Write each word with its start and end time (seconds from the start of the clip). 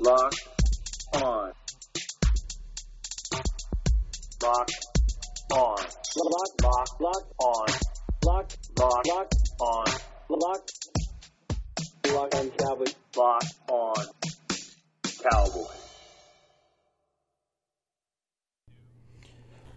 Lock 0.00 0.32
on. 1.14 1.52
Lock 4.40 4.68
on. 5.52 5.76
Lock, 6.16 6.62
lock, 6.62 7.00
lock 7.00 7.26
on. 7.40 7.66
Lock, 8.24 8.52
lock, 8.78 9.06
lock 9.08 9.32
on. 9.60 9.86
Lock, 10.28 10.68
lock 12.12 12.34
on 12.36 12.50
Cowboys. 12.50 12.94
Lock 13.16 13.44
on 13.68 14.04
Cowboys. 15.02 15.66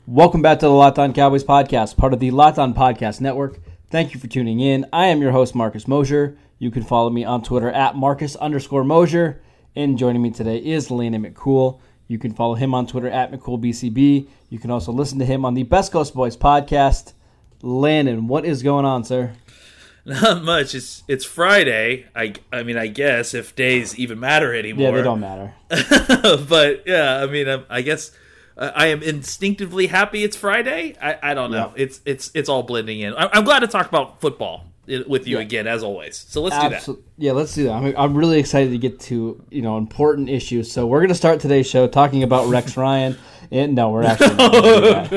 Welcome 0.05 0.43
back 0.43 0.59
to 0.59 0.67
the 0.67 0.71
Locked 0.71 0.99
On 0.99 1.13
Cowboys 1.13 1.43
podcast, 1.43 1.97
part 1.97 2.13
of 2.13 2.19
the 2.19 2.29
Locked 2.29 2.59
On 2.59 2.75
Podcast 2.75 3.21
Network. 3.21 3.59
Thank 3.89 4.13
you 4.13 4.19
for 4.19 4.27
tuning 4.27 4.59
in. 4.59 4.85
I 4.93 5.07
am 5.07 5.19
your 5.23 5.31
host, 5.31 5.55
Marcus 5.55 5.87
Mosher. 5.87 6.37
You 6.59 6.69
can 6.69 6.83
follow 6.83 7.09
me 7.09 7.25
on 7.25 7.41
Twitter 7.41 7.71
at 7.71 7.95
Marcus 7.95 8.35
underscore 8.35 8.83
Mosher. 8.83 9.41
And 9.73 9.97
joining 9.97 10.21
me 10.21 10.31
today 10.31 10.57
is 10.57 10.91
Landon 10.91 11.23
McCool. 11.23 11.79
You 12.09 12.19
can 12.19 12.33
follow 12.33 12.55
him 12.55 12.73
on 12.73 12.87
Twitter 12.87 13.09
at 13.09 13.31
McCoolBCB. 13.31 14.27
You 14.49 14.59
can 14.59 14.69
also 14.69 14.91
listen 14.91 15.17
to 15.19 15.25
him 15.25 15.45
on 15.45 15.53
the 15.53 15.63
Best 15.63 15.93
Coast 15.93 16.13
Boys 16.13 16.35
podcast. 16.35 17.13
Landon, 17.61 18.27
what 18.27 18.43
is 18.43 18.63
going 18.63 18.83
on, 18.83 19.05
sir? 19.05 19.31
Not 20.05 20.43
much. 20.43 20.75
It's 20.75 21.03
it's 21.07 21.23
Friday. 21.23 22.05
I 22.13 22.33
I 22.51 22.63
mean, 22.63 22.75
I 22.75 22.87
guess 22.87 23.33
if 23.33 23.55
days 23.55 23.97
even 23.97 24.19
matter 24.19 24.53
anymore. 24.53 24.89
Yeah, 24.89 24.95
they 24.97 25.03
don't 25.03 25.21
matter. 25.21 25.53
but 25.69 26.83
yeah, 26.85 27.23
I 27.23 27.27
mean, 27.27 27.47
I, 27.47 27.63
I 27.69 27.81
guess 27.81 28.11
uh, 28.57 28.71
I 28.75 28.87
am 28.87 29.01
instinctively 29.01 29.87
happy 29.87 30.25
it's 30.25 30.35
Friday. 30.35 30.97
I, 31.01 31.17
I 31.23 31.33
don't 31.33 31.51
know. 31.51 31.71
Yeah. 31.77 31.83
It's 31.83 32.01
it's 32.03 32.31
it's 32.33 32.49
all 32.49 32.63
blending 32.63 32.99
in. 32.99 33.13
I, 33.13 33.29
I'm 33.31 33.45
glad 33.45 33.59
to 33.59 33.67
talk 33.67 33.87
about 33.87 34.19
football 34.19 34.65
with 34.87 35.27
you 35.27 35.37
Yeah. 35.37 35.43
again 35.43 35.67
as 35.67 35.83
always. 35.83 36.17
So 36.17 36.41
let's 36.41 36.57
do 36.57 36.69
that. 36.69 36.97
Yeah, 37.17 37.31
let's 37.33 37.53
do 37.55 37.65
that. 37.65 37.71
I'm, 37.73 37.93
I'm 37.97 38.17
really 38.17 38.39
excited 38.39 38.71
to 38.71 38.77
get 38.77 38.99
to 39.01 39.43
you 39.49 39.61
know 39.61 39.77
important 39.77 40.29
issues. 40.29 40.71
So 40.71 40.87
we're 40.87 41.01
gonna 41.01 41.15
start 41.15 41.39
today's 41.39 41.67
show 41.67 41.87
talking 41.87 42.23
about 42.23 42.47
Rex 42.49 42.75
Ryan. 42.85 43.17
And 43.53 43.75
no, 43.75 43.89
we're 43.89 44.03
actually 44.03 44.35
not 44.35 44.51
gonna 44.53 44.71
do 44.71 44.81
that. 45.09 45.11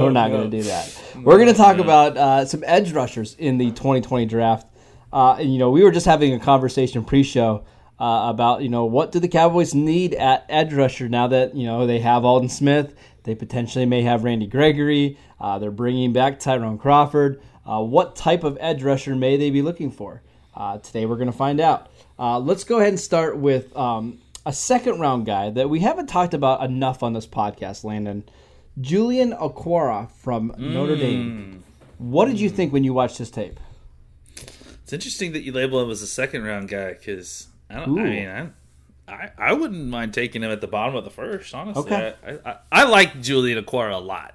we're 0.00 0.10
not 0.10 0.30
going 0.30 0.50
to 0.50 0.56
do 0.56 0.62
that. 0.62 0.98
we're 1.16 1.36
going 1.36 1.48
to 1.48 1.54
talk 1.54 1.76
about 1.76 2.16
uh, 2.16 2.46
some 2.46 2.64
edge 2.66 2.92
rushers 2.92 3.34
in 3.38 3.58
the 3.58 3.72
2020 3.72 4.24
draft. 4.24 4.66
Uh, 5.12 5.34
and 5.38 5.52
you 5.52 5.58
know, 5.58 5.68
we 5.70 5.84
were 5.84 5.90
just 5.90 6.06
having 6.06 6.32
a 6.32 6.40
conversation 6.40 7.04
pre-show 7.04 7.62
uh, 8.00 8.26
about 8.30 8.62
you 8.62 8.70
know 8.70 8.86
what 8.86 9.12
do 9.12 9.20
the 9.20 9.28
Cowboys 9.28 9.74
need 9.74 10.14
at 10.14 10.46
edge 10.48 10.72
rusher 10.72 11.10
now 11.10 11.26
that 11.28 11.54
you 11.54 11.66
know 11.66 11.86
they 11.86 11.98
have 11.98 12.24
Aldon 12.24 12.48
Smith, 12.48 12.94
they 13.24 13.34
potentially 13.34 13.84
may 13.84 14.00
have 14.00 14.24
Randy 14.24 14.46
Gregory, 14.46 15.18
uh, 15.38 15.58
they're 15.58 15.70
bringing 15.70 16.14
back 16.14 16.40
Tyrone 16.40 16.78
Crawford. 16.78 17.42
Uh, 17.66 17.82
what 17.82 18.14
type 18.16 18.44
of 18.44 18.56
edge 18.60 18.82
rusher 18.82 19.14
may 19.14 19.36
they 19.36 19.50
be 19.50 19.62
looking 19.62 19.90
for? 19.90 20.22
Uh, 20.54 20.78
today 20.78 21.06
we're 21.06 21.16
going 21.16 21.30
to 21.30 21.36
find 21.36 21.60
out. 21.60 21.88
Uh, 22.18 22.38
let's 22.38 22.64
go 22.64 22.76
ahead 22.78 22.90
and 22.90 23.00
start 23.00 23.36
with 23.36 23.74
um, 23.76 24.18
a 24.46 24.52
second 24.52 25.00
round 25.00 25.26
guy 25.26 25.50
that 25.50 25.68
we 25.68 25.80
haven't 25.80 26.06
talked 26.06 26.34
about 26.34 26.62
enough 26.62 27.02
on 27.02 27.12
this 27.12 27.26
podcast, 27.26 27.84
Landon. 27.84 28.24
Julian 28.80 29.32
Okwara 29.32 30.10
from 30.10 30.54
Notre 30.58 30.96
Dame. 30.96 31.62
What 31.98 32.26
did 32.26 32.40
you 32.40 32.50
think 32.50 32.72
when 32.72 32.84
you 32.84 32.92
watched 32.92 33.18
his 33.18 33.30
tape? 33.30 33.58
It's 34.82 34.92
interesting 34.92 35.32
that 35.32 35.42
you 35.42 35.52
label 35.52 35.80
him 35.82 35.90
as 35.90 36.02
a 36.02 36.06
second 36.06 36.42
round 36.44 36.68
guy 36.68 36.92
because 36.92 37.48
I 37.70 37.76
don't. 37.76 37.98
I 37.98 38.02
mean, 38.02 38.28
I, 38.28 39.12
I 39.12 39.30
I 39.38 39.52
wouldn't 39.52 39.86
mind 39.86 40.12
taking 40.12 40.42
him 40.42 40.50
at 40.50 40.60
the 40.60 40.66
bottom 40.66 40.94
of 40.96 41.04
the 41.04 41.10
first. 41.10 41.54
Honestly, 41.54 41.82
Okay. 41.84 42.14
I, 42.26 42.50
I, 42.50 42.56
I 42.72 42.84
like 42.84 43.22
Julian 43.22 43.62
Okwara 43.64 43.94
a 43.94 43.98
lot. 43.98 44.33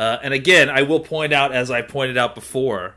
Uh, 0.00 0.18
and 0.22 0.32
again, 0.32 0.70
I 0.70 0.80
will 0.82 1.00
point 1.00 1.32
out, 1.34 1.52
as 1.52 1.70
I 1.70 1.82
pointed 1.82 2.16
out 2.16 2.34
before, 2.34 2.94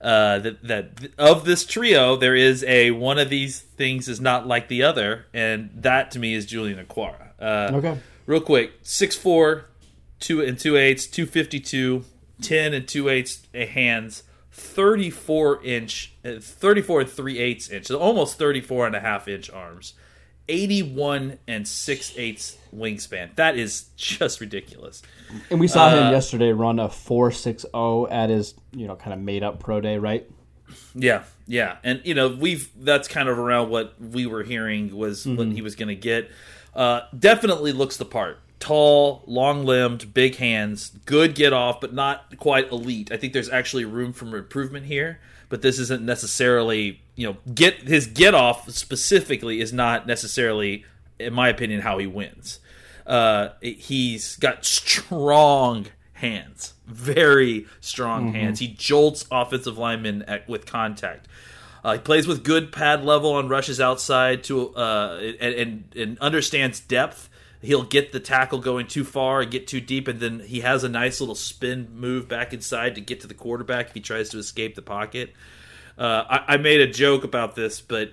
uh, 0.00 0.38
that 0.38 0.62
that 0.62 0.90
of 1.18 1.44
this 1.44 1.64
trio, 1.66 2.14
there 2.16 2.36
is 2.36 2.62
a 2.64 2.92
one 2.92 3.18
of 3.18 3.30
these 3.30 3.60
things 3.60 4.06
is 4.08 4.20
not 4.20 4.46
like 4.46 4.68
the 4.68 4.82
other, 4.84 5.26
and 5.34 5.70
that 5.74 6.12
to 6.12 6.18
me 6.20 6.34
is 6.34 6.46
Julian 6.46 6.78
Okwara. 6.84 7.30
Uh, 7.40 7.70
Okay. 7.78 7.98
real 8.26 8.40
quick 8.40 8.80
6'4 8.84 9.64
2 10.20 10.40
and 10.42 10.58
2 10.58 10.76
eighths 10.76 11.06
252 11.06 12.04
10 12.42 12.74
and 12.74 12.86
2 12.86 13.08
eighths 13.08 13.46
hands 13.52 14.22
34 14.52 15.64
inch 15.64 16.14
uh, 16.24 16.34
34 16.40 17.00
and 17.02 17.10
3 17.10 17.38
eighths 17.38 17.68
inch 17.70 17.86
so 17.86 17.98
almost 17.98 18.38
34 18.38 18.86
and 18.86 18.96
a 18.96 19.00
half 19.00 19.26
inch 19.28 19.50
arms 19.50 19.94
81 20.48 21.38
and 21.48 21.66
6 21.66 22.12
eighths 22.16 22.56
wingspan 22.74 23.34
that 23.36 23.56
is 23.56 23.86
just 23.96 24.40
ridiculous 24.40 25.02
And 25.50 25.58
we 25.58 25.66
saw 25.68 25.86
Uh, 25.88 26.06
him 26.06 26.12
yesterday 26.12 26.52
run 26.52 26.78
a 26.78 26.88
4.60 26.88 28.10
at 28.12 28.30
his, 28.30 28.54
you 28.72 28.86
know, 28.86 28.94
kind 28.96 29.12
of 29.12 29.18
made 29.20 29.42
up 29.42 29.58
pro 29.60 29.80
day, 29.80 29.98
right? 29.98 30.28
Yeah, 30.94 31.24
yeah, 31.46 31.76
and 31.84 32.00
you 32.04 32.14
know 32.14 32.28
we've 32.28 32.70
that's 32.78 33.06
kind 33.08 33.28
of 33.28 33.38
around 33.38 33.70
what 33.70 33.94
we 34.00 34.26
were 34.26 34.42
hearing 34.42 34.96
was 34.96 35.26
what 35.26 35.48
he 35.48 35.62
was 35.62 35.74
going 35.76 35.88
to 35.88 35.94
get. 35.94 36.30
Uh, 36.74 37.02
definitely 37.16 37.72
looks 37.72 37.96
the 37.96 38.04
part. 38.04 38.38
Tall, 38.58 39.22
long 39.26 39.64
limbed, 39.64 40.12
big 40.14 40.36
hands, 40.36 40.90
good 41.06 41.34
get 41.34 41.52
off, 41.52 41.80
but 41.80 41.92
not 41.94 42.36
quite 42.38 42.70
elite. 42.72 43.12
I 43.12 43.16
think 43.16 43.32
there's 43.32 43.48
actually 43.50 43.84
room 43.84 44.12
for 44.12 44.36
improvement 44.36 44.86
here, 44.86 45.20
but 45.48 45.62
this 45.62 45.78
isn't 45.78 46.02
necessarily 46.02 47.00
you 47.14 47.26
know 47.26 47.36
get 47.54 47.82
his 47.82 48.06
get 48.06 48.34
off 48.34 48.70
specifically 48.70 49.60
is 49.60 49.72
not 49.72 50.06
necessarily, 50.06 50.84
in 51.18 51.32
my 51.32 51.48
opinion, 51.48 51.80
how 51.80 51.98
he 51.98 52.06
wins. 52.06 52.60
Uh, 53.06 53.50
he's 53.60 54.36
got 54.36 54.64
strong 54.64 55.86
hands, 56.14 56.74
very 56.86 57.66
strong 57.80 58.32
hands. 58.32 58.58
He 58.58 58.68
jolts 58.68 59.26
offensive 59.30 59.78
linemen 59.78 60.22
at, 60.22 60.48
with 60.48 60.66
contact. 60.66 61.28
Uh, 61.84 61.92
he 61.92 61.98
plays 62.00 62.26
with 62.26 62.42
good 62.42 62.72
pad 62.72 63.04
level 63.04 63.32
on 63.32 63.48
rushes 63.48 63.80
outside 63.80 64.42
to 64.44 64.74
uh, 64.74 65.20
and, 65.40 65.54
and 65.54 65.84
and 65.94 66.18
understands 66.18 66.80
depth. 66.80 67.28
He'll 67.66 67.84
get 67.84 68.12
the 68.12 68.20
tackle 68.20 68.60
going 68.60 68.86
too 68.86 69.04
far, 69.04 69.42
and 69.42 69.50
get 69.50 69.66
too 69.66 69.80
deep, 69.80 70.08
and 70.08 70.20
then 70.20 70.40
he 70.40 70.60
has 70.60 70.84
a 70.84 70.88
nice 70.88 71.20
little 71.20 71.34
spin 71.34 71.88
move 71.94 72.28
back 72.28 72.52
inside 72.52 72.94
to 72.94 73.00
get 73.00 73.20
to 73.20 73.26
the 73.26 73.34
quarterback 73.34 73.88
if 73.88 73.94
he 73.94 74.00
tries 74.00 74.28
to 74.30 74.38
escape 74.38 74.74
the 74.74 74.82
pocket. 74.82 75.32
Uh, 75.98 76.24
I, 76.28 76.54
I 76.54 76.56
made 76.58 76.80
a 76.80 76.86
joke 76.86 77.24
about 77.24 77.56
this, 77.56 77.80
but 77.80 78.10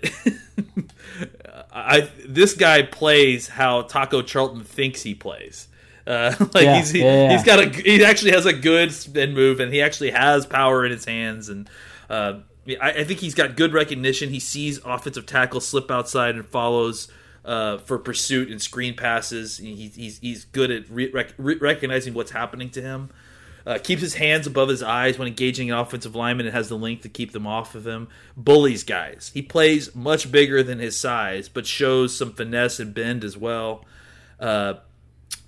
I 1.71 2.09
this 2.25 2.53
guy 2.53 2.83
plays 2.83 3.47
how 3.47 3.83
Taco 3.83 4.21
Charlton 4.21 4.63
thinks 4.63 5.01
he 5.01 5.13
plays. 5.13 5.67
Uh, 6.05 6.33
like 6.53 6.63
Yeah, 6.63 6.77
he's 6.77 6.89
he, 6.91 6.99
yeah, 6.99 7.23
yeah. 7.23 7.31
has 7.31 7.43
got 7.43 7.59
a 7.59 7.69
he 7.69 8.03
actually 8.03 8.31
has 8.31 8.45
a 8.45 8.53
good 8.53 8.91
spin 8.91 9.33
move, 9.33 9.59
and 9.59 9.73
he 9.73 9.81
actually 9.81 10.11
has 10.11 10.45
power 10.45 10.85
in 10.85 10.91
his 10.91 11.05
hands, 11.05 11.49
and 11.49 11.69
uh, 12.09 12.39
I, 12.81 12.91
I 12.91 13.03
think 13.03 13.19
he's 13.19 13.35
got 13.35 13.57
good 13.57 13.73
recognition. 13.73 14.29
He 14.29 14.39
sees 14.39 14.79
offensive 14.85 15.25
tackle 15.25 15.59
slip 15.59 15.91
outside 15.91 16.35
and 16.35 16.45
follows 16.45 17.09
uh, 17.45 17.77
for 17.79 17.97
pursuit 17.97 18.49
and 18.49 18.61
screen 18.61 18.95
passes. 18.95 19.57
He, 19.57 19.91
he's 19.95 20.19
he's 20.19 20.45
good 20.45 20.71
at 20.71 20.89
re- 20.89 21.11
rec- 21.11 21.33
recognizing 21.37 22.13
what's 22.13 22.31
happening 22.31 22.69
to 22.71 22.81
him. 22.81 23.09
Uh, 23.65 23.77
keeps 23.81 24.01
his 24.01 24.15
hands 24.15 24.45
above 24.45 24.67
his 24.67 24.83
eyes 24.83 25.17
when 25.17 25.27
engaging 25.27 25.71
an 25.71 25.77
offensive 25.77 26.15
lineman 26.15 26.45
and 26.45 26.53
has 26.53 26.67
the 26.67 26.77
length 26.77 27.03
to 27.03 27.09
keep 27.09 27.31
them 27.31 27.47
off 27.47 27.75
of 27.75 27.87
him. 27.87 28.09
Bullies 28.35 28.83
guys. 28.83 29.31
He 29.33 29.41
plays 29.41 29.95
much 29.95 30.29
bigger 30.29 30.63
than 30.63 30.79
his 30.79 30.99
size, 30.99 31.47
but 31.47 31.65
shows 31.65 32.17
some 32.17 32.33
finesse 32.33 32.81
and 32.81 32.93
bend 32.93 33.23
as 33.23 33.37
well. 33.37 33.85
Uh, 34.37 34.75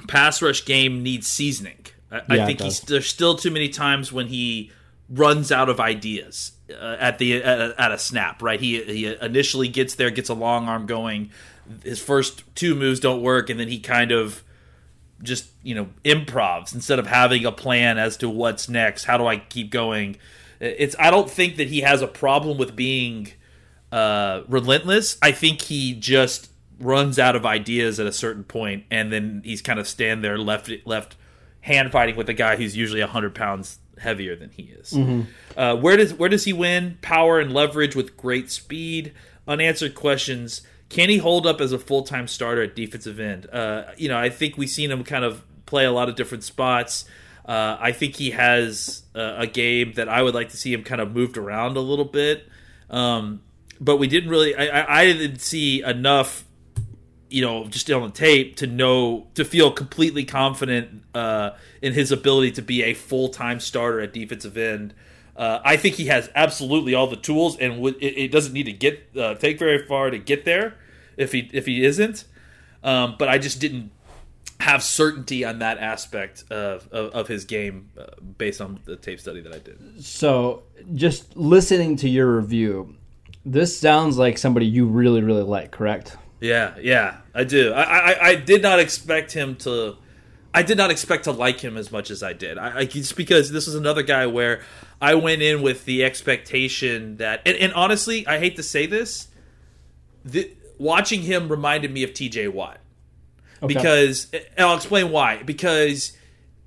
pass 0.08 0.42
rush 0.42 0.64
game 0.64 1.04
needs 1.04 1.28
seasoning. 1.28 1.86
I, 2.10 2.22
Yeah, 2.30 2.44
I 2.44 2.46
think 2.46 2.62
he's 2.62 2.80
there's 2.82 3.08
still 3.08 3.36
too 3.36 3.52
many 3.52 3.68
times 3.68 4.14
when 4.14 4.28
he 4.28 4.72
runs 5.10 5.52
out 5.52 5.70
of 5.70 5.80
ideas 5.80 6.54
uh, 6.70 6.96
at 7.00 7.18
the 7.18 7.44
at 7.44 7.60
a, 7.60 7.76
at 7.78 7.92
a 7.92 7.98
snap. 7.98 8.42
Right, 8.42 8.60
he 8.60 8.82
he 8.84 9.16
initially 9.22 9.68
gets 9.68 9.96
there, 9.96 10.10
gets 10.10 10.30
a 10.30 10.34
long 10.34 10.70
arm 10.70 10.86
going. 10.86 11.32
His 11.84 12.00
first 12.00 12.44
two 12.56 12.76
moves 12.76 13.00
don't 13.00 13.22
work, 13.22 13.50
and 13.50 13.60
then 13.60 13.68
he 13.68 13.80
kind 13.80 14.12
of 14.12 14.44
just 15.22 15.50
you 15.64 15.74
know 15.74 15.88
improvs 16.04 16.74
instead 16.76 17.00
of 17.00 17.08
having 17.08 17.46
a 17.46 17.52
plan 17.52 17.98
as 17.98 18.18
to 18.18 18.30
what's 18.30 18.70
next. 18.70 19.06
How 19.06 19.18
do 19.18 19.26
I 19.26 19.38
keep 19.38 19.72
going? 19.72 20.18
It's 20.60 20.96
I 21.00 21.12
don't 21.12 21.30
think 21.30 21.58
that 21.58 21.68
he 21.68 21.82
has 21.82 22.02
a 22.02 22.08
problem 22.08 22.58
with 22.58 22.76
being 22.76 23.32
uh, 23.92 24.42
relentless. 24.48 25.18
I 25.22 25.32
think 25.32 25.62
he 25.62 25.94
just 25.94 26.50
runs 26.80 27.18
out 27.18 27.36
of 27.36 27.46
ideas 27.46 28.00
at 28.00 28.08
a 28.08 28.12
certain 28.12 28.44
point, 28.44 28.84
and 28.92 29.12
then 29.12 29.42
he's 29.46 29.62
kind 29.62 29.80
of 29.80 29.88
stand 29.88 30.24
there 30.24 30.38
left 30.38 30.70
left 30.86 31.16
hand 31.62 31.92
fighting 31.92 32.16
with 32.16 32.30
a 32.30 32.34
guy 32.34 32.56
who's 32.58 32.76
usually 32.78 33.02
hundred 33.02 33.34
pounds 33.34 33.80
heavier 33.98 34.36
than 34.36 34.50
he 34.52 34.64
is. 34.64 34.94
Uh, 35.58 35.76
where 35.78 35.98
does 35.98 36.14
where 36.14 36.30
does 36.30 36.44
he 36.44 36.54
win? 36.54 36.98
Power 37.02 37.40
and 37.40 37.54
leverage 37.54 37.96
with 37.96 38.18
great 38.18 38.52
speed. 38.52 39.14
Unanswered 39.48 39.96
questions. 39.96 40.62
Can 40.90 41.10
he 41.10 41.18
hold 41.18 41.48
up 41.48 41.62
as 41.62 41.72
a 41.72 41.80
full 41.80 42.04
time 42.04 42.28
starter 42.28 42.64
at 42.64 42.76
defensive 42.76 43.20
end? 43.20 43.48
Uh, 43.52 43.86
you 43.98 44.08
know, 44.08 44.18
I 44.18 44.30
think 44.30 44.58
we've 44.58 44.70
seen 44.70 44.92
him 44.92 45.04
kind 45.04 45.26
of 45.26 45.44
play 45.66 45.86
a 45.86 45.92
lot 45.92 46.10
of 46.10 46.16
different 46.16 46.44
spots. 46.44 47.06
Uh, 47.46 47.78
I 47.80 47.92
think 47.92 48.16
he 48.16 48.32
has 48.32 49.04
uh, 49.16 49.36
a 49.38 49.48
game 49.48 49.94
that 49.94 50.10
I 50.10 50.22
would 50.22 50.34
like 50.34 50.50
to 50.50 50.58
see 50.58 50.74
him 50.74 50.84
kind 50.84 51.02
of 51.02 51.14
moved 51.14 51.38
around 51.38 51.78
a 51.78 51.82
little 51.82 52.06
bit. 52.06 52.48
Um, 52.90 53.42
but 53.80 53.98
we 53.98 54.08
didn't 54.08 54.30
really. 54.30 54.56
I, 54.56 54.82
I, 54.82 55.02
I 55.02 55.06
didn't 55.06 55.42
see 55.42 55.84
enough 55.84 56.46
you 57.30 57.42
know, 57.42 57.68
just 57.68 57.92
on 57.92 58.04
the 58.04 58.10
tape 58.12 58.56
to 58.58 58.68
know 58.68 59.28
to 59.34 59.44
feel 59.44 59.72
completely 59.72 60.24
confident 60.24 61.04
uh, 61.14 61.52
in 61.82 61.94
his 61.94 62.12
ability 62.12 62.52
to 62.52 62.62
be 62.62 62.84
a 62.84 62.94
full 62.94 63.30
time 63.30 63.60
starter 63.60 64.00
at 64.00 64.14
defensive 64.14 64.58
end. 64.58 64.94
Uh, 65.36 65.60
I 65.64 65.76
think 65.76 65.96
he 65.96 66.06
has 66.06 66.30
absolutely 66.34 66.94
all 66.94 67.08
the 67.08 67.18
tools, 67.18 67.58
and 67.58 67.80
would, 67.80 67.96
it, 67.96 68.18
it 68.18 68.32
doesn't 68.32 68.54
need 68.54 68.64
to 68.64 68.72
get 68.72 69.10
uh, 69.18 69.36
take 69.36 69.60
very 69.60 69.86
far 69.86 70.10
to 70.10 70.18
get 70.18 70.46
there 70.46 70.76
if 71.18 71.32
he 71.32 71.50
if 71.52 71.66
he 71.66 71.84
isn't. 71.84 72.26
Um, 72.84 73.16
but 73.18 73.28
I 73.28 73.38
just 73.38 73.60
didn't 73.60 73.92
have 74.60 74.82
certainty 74.84 75.44
on 75.44 75.60
that 75.60 75.78
aspect 75.80 76.46
of, 76.50 76.88
of, 76.92 77.12
of 77.14 77.28
his 77.28 77.46
game 77.46 77.90
uh, 78.00 78.06
based 78.38 78.62
on 78.62 78.80
the 78.86 78.96
tape 78.96 79.20
study 79.20 79.42
that 79.42 79.54
I 79.54 79.60
did. 79.60 80.04
So, 80.04 80.64
just 80.94 81.36
listening 81.36 81.98
to 81.98 82.10
your 82.10 82.38
review, 82.38 82.96
this 83.46 83.78
sounds 83.78 84.18
like 84.18 84.38
somebody 84.38 84.66
you 84.66 84.86
really, 84.88 85.22
really 85.22 85.44
like, 85.44 85.72
correct? 85.72 86.16
Yeah, 86.40 86.76
yeah, 86.80 87.18
I 87.34 87.44
do. 87.44 87.74
I, 87.74 87.84
I, 87.84 88.28
I 88.30 88.36
did 88.36 88.62
not 88.62 88.80
expect 88.80 89.32
him 89.32 89.56
to. 89.58 89.98
I 90.56 90.64
did 90.64 90.78
not 90.78 90.90
expect 90.90 91.26
to 91.26 91.32
like 91.32 91.60
him 91.60 91.76
as 91.76 91.92
much 91.92 92.10
as 92.10 92.24
I 92.24 92.34
did. 92.34 92.58
I, 92.58 92.80
I 92.80 92.86
just 92.86 93.16
because 93.16 93.52
this 93.52 93.68
is 93.68 93.76
another 93.76 94.04
guy 94.04 94.26
where 94.28 94.62
I 95.02 95.16
went 95.16 95.42
in 95.42 95.62
with 95.62 95.86
the 95.86 96.04
expectation 96.04 97.18
that, 97.18 97.42
and, 97.46 97.58
and 97.58 97.74
honestly, 97.74 98.26
I 98.26 98.40
hate 98.40 98.56
to 98.56 98.64
say 98.64 98.86
this, 98.86 99.28
the, 100.24 100.50
watching 100.78 101.22
him 101.22 101.50
reminded 101.50 101.92
me 101.92 102.04
of 102.04 102.14
T.J. 102.14 102.48
Watt 102.48 102.80
Okay. 103.62 103.74
because 103.74 104.28
and 104.34 104.66
I'll 104.66 104.76
explain 104.76 105.12
why. 105.12 105.44
Because 105.44 106.14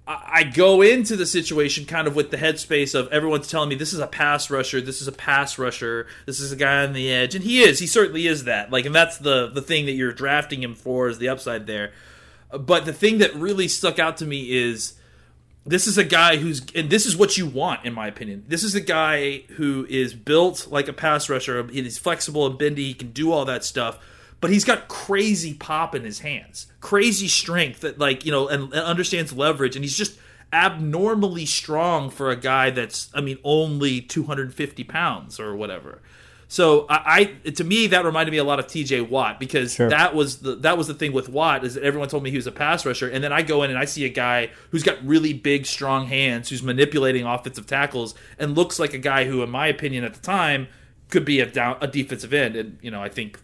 I 0.06 0.16
I 0.38 0.42
go 0.44 0.82
into 0.82 1.16
the 1.16 1.26
situation 1.26 1.84
kind 1.84 2.06
of 2.06 2.16
with 2.16 2.30
the 2.30 2.36
headspace 2.36 2.94
of 2.94 3.08
everyone's 3.08 3.48
telling 3.48 3.68
me 3.68 3.74
this 3.74 3.92
is 3.92 4.00
a 4.00 4.06
pass 4.06 4.50
rusher, 4.50 4.80
this 4.80 5.00
is 5.00 5.08
a 5.08 5.12
pass 5.12 5.58
rusher, 5.58 6.06
this 6.26 6.40
is 6.40 6.52
a 6.52 6.56
guy 6.56 6.84
on 6.84 6.92
the 6.92 7.12
edge, 7.12 7.34
and 7.34 7.44
he 7.44 7.60
is, 7.62 7.78
he 7.78 7.86
certainly 7.86 8.26
is 8.26 8.44
that. 8.44 8.70
Like, 8.70 8.86
and 8.86 8.94
that's 8.94 9.18
the 9.18 9.48
the 9.48 9.62
thing 9.62 9.86
that 9.86 9.92
you're 9.92 10.12
drafting 10.12 10.62
him 10.62 10.74
for 10.74 11.08
is 11.08 11.18
the 11.18 11.28
upside 11.28 11.66
there. 11.66 11.92
But 12.50 12.84
the 12.84 12.92
thing 12.92 13.18
that 13.18 13.34
really 13.34 13.68
stuck 13.68 13.98
out 13.98 14.16
to 14.18 14.26
me 14.26 14.52
is 14.52 14.94
this 15.66 15.86
is 15.86 15.98
a 15.98 16.04
guy 16.04 16.36
who's 16.36 16.62
and 16.74 16.88
this 16.88 17.04
is 17.04 17.16
what 17.16 17.36
you 17.36 17.46
want 17.46 17.84
in 17.84 17.92
my 17.92 18.06
opinion. 18.06 18.44
This 18.48 18.64
is 18.64 18.74
a 18.74 18.80
guy 18.80 19.40
who 19.56 19.86
is 19.88 20.14
built 20.14 20.68
like 20.70 20.88
a 20.88 20.92
pass 20.92 21.28
rusher 21.28 21.62
he's 21.66 21.98
flexible 21.98 22.46
and 22.46 22.58
bendy 22.58 22.84
he 22.84 22.94
can 22.94 23.10
do 23.10 23.32
all 23.32 23.44
that 23.44 23.64
stuff 23.64 23.98
but 24.40 24.50
he's 24.50 24.64
got 24.64 24.88
crazy 24.88 25.54
pop 25.54 25.94
in 25.94 26.04
his 26.04 26.20
hands 26.20 26.66
crazy 26.80 27.28
strength 27.28 27.80
that 27.80 27.98
like 27.98 28.24
you 28.24 28.32
know 28.32 28.48
and, 28.48 28.64
and 28.64 28.82
understands 28.82 29.32
leverage 29.32 29.76
and 29.76 29.84
he's 29.84 29.96
just 29.96 30.18
abnormally 30.52 31.44
strong 31.44 32.08
for 32.08 32.30
a 32.30 32.36
guy 32.36 32.70
that's 32.70 33.10
i 33.14 33.20
mean 33.20 33.38
only 33.44 34.00
250 34.00 34.84
pounds 34.84 35.38
or 35.38 35.54
whatever 35.54 36.00
so 36.50 36.86
I, 36.88 37.36
I 37.44 37.50
to 37.50 37.62
me 37.64 37.88
that 37.88 38.04
reminded 38.06 38.32
me 38.32 38.38
a 38.38 38.44
lot 38.44 38.58
of 38.58 38.66
TJ 38.66 39.08
Watt 39.08 39.38
because 39.38 39.74
Sure. 39.74 39.90
that 39.90 40.14
was 40.14 40.38
the 40.38 40.54
that 40.56 40.78
was 40.78 40.86
the 40.86 40.94
thing 40.94 41.12
with 41.12 41.28
Watt 41.28 41.62
is 41.64 41.74
that 41.74 41.84
everyone 41.84 42.08
told 42.08 42.22
me 42.22 42.30
he 42.30 42.36
was 42.36 42.46
a 42.46 42.52
pass 42.52 42.86
rusher 42.86 43.08
and 43.08 43.22
then 43.22 43.32
I 43.32 43.42
go 43.42 43.62
in 43.62 43.70
and 43.70 43.78
I 43.78 43.84
see 43.84 44.04
a 44.06 44.08
guy 44.08 44.50
who's 44.70 44.82
got 44.82 44.96
really 45.04 45.32
big 45.34 45.66
strong 45.66 46.06
hands 46.06 46.48
who's 46.48 46.62
manipulating 46.62 47.24
offensive 47.26 47.66
tackles 47.66 48.14
and 48.38 48.54
looks 48.56 48.78
like 48.78 48.94
a 48.94 48.98
guy 48.98 49.24
who 49.26 49.42
in 49.42 49.50
my 49.50 49.66
opinion 49.66 50.04
at 50.04 50.14
the 50.14 50.20
time 50.20 50.68
could 51.10 51.24
be 51.24 51.40
a 51.40 51.46
down 51.46 51.76
a 51.80 51.86
defensive 51.86 52.32
end 52.32 52.56
and 52.56 52.78
you 52.82 52.90
know 52.90 53.02
I 53.02 53.08
think 53.10 53.40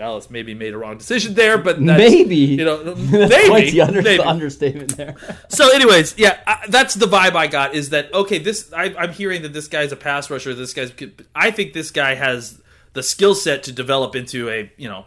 Dallas 0.00 0.30
maybe 0.30 0.54
made 0.54 0.74
a 0.74 0.78
wrong 0.78 0.98
decision 0.98 1.34
there 1.34 1.56
but 1.58 1.76
that's, 1.84 1.98
Maybe. 1.98 2.36
you 2.36 2.64
know 2.64 2.82
maybe, 2.96 3.48
quite 3.48 3.70
the, 3.70 3.80
under, 3.82 4.02
maybe. 4.02 4.22
the 4.22 4.28
understatement 4.28 4.96
there. 4.96 5.14
So, 5.48 5.72
anyways, 5.74 6.14
yeah, 6.18 6.40
I, 6.46 6.64
that's 6.68 6.94
the 6.94 7.06
vibe 7.06 7.34
I 7.36 7.46
got. 7.46 7.74
Is 7.74 7.90
that 7.90 8.12
okay? 8.14 8.38
This 8.38 8.72
I, 8.72 8.94
I'm 8.98 9.12
hearing 9.12 9.42
that 9.42 9.52
this 9.52 9.68
guy's 9.68 9.92
a 9.92 9.96
pass 9.96 10.30
rusher. 10.30 10.54
This 10.54 10.72
guy's. 10.74 10.92
I 11.34 11.50
think 11.50 11.72
this 11.72 11.90
guy 11.90 12.14
has 12.14 12.60
the 12.92 13.02
skill 13.02 13.34
set 13.34 13.62
to 13.64 13.72
develop 13.72 14.16
into 14.16 14.48
a 14.48 14.72
you 14.76 14.88
know, 14.88 15.04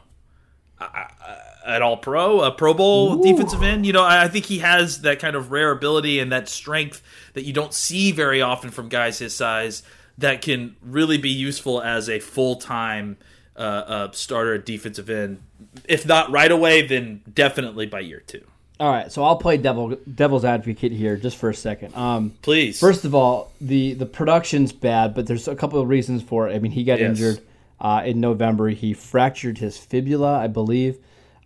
a- 0.80 0.84
a- 0.86 1.40
an 1.66 1.82
All 1.82 1.96
Pro, 1.98 2.42
a 2.42 2.52
Pro 2.52 2.74
Bowl 2.74 3.22
defensive 3.24 3.64
end. 3.64 3.86
You 3.86 3.94
know, 3.94 4.04
I 4.04 4.24
I 4.24 4.28
think 4.28 4.46
he 4.46 4.60
has 4.60 5.02
that 5.02 5.20
kind 5.20 5.36
of 5.36 5.52
rare 5.52 5.72
ability 5.72 6.20
and 6.20 6.32
that 6.32 6.50
strength 6.50 7.02
that 7.34 7.46
you 7.46 7.54
don't 7.54 7.74
see 7.74 8.12
very 8.12 8.42
often 8.42 8.70
from 8.70 8.90
guys 8.90 9.20
his 9.20 9.34
size. 9.36 9.82
That 10.20 10.42
can 10.44 10.76
really 10.84 11.18
be 11.18 11.30
useful 11.32 11.82
as 11.82 12.08
a 12.10 12.20
full 12.20 12.58
time 12.58 13.18
uh, 13.56 13.60
uh, 13.60 14.12
starter 14.12 14.56
at 14.56 14.66
defensive 14.66 15.10
end. 15.10 15.42
If 15.88 16.06
not 16.06 16.32
right 16.32 16.52
away, 16.52 16.86
then 16.88 17.22
definitely 17.34 17.86
by 17.86 18.00
year 18.02 18.22
two. 18.26 18.44
All 18.80 18.92
right, 18.92 19.12
so 19.12 19.24
I'll 19.24 19.38
play 19.38 19.58
devil 19.58 19.96
devil's 20.14 20.44
advocate 20.44 20.92
here 20.92 21.16
just 21.16 21.38
for 21.38 21.50
a 21.50 21.54
second. 21.56 21.96
Um, 21.96 22.32
Please. 22.42 22.80
First 22.80 23.06
of 23.06 23.14
all, 23.16 23.52
the 23.62 23.94
the 23.94 24.06
production's 24.08 24.74
bad, 24.74 25.14
but 25.14 25.28
there's 25.28 25.48
a 25.48 25.56
couple 25.56 25.80
of 25.80 25.88
reasons 25.88 26.24
for 26.24 26.50
it. 26.50 26.56
I 26.56 26.60
mean, 26.60 26.72
he 26.72 26.84
got 26.84 27.00
Yes. 27.00 27.10
injured 27.10 27.40
uh, 27.80 28.02
in 28.06 28.20
November. 28.20 28.70
He 28.70 28.94
fractured 28.94 29.58
his 29.60 29.78
fibula, 29.78 30.38
I 30.40 30.48
believe. 30.48 30.98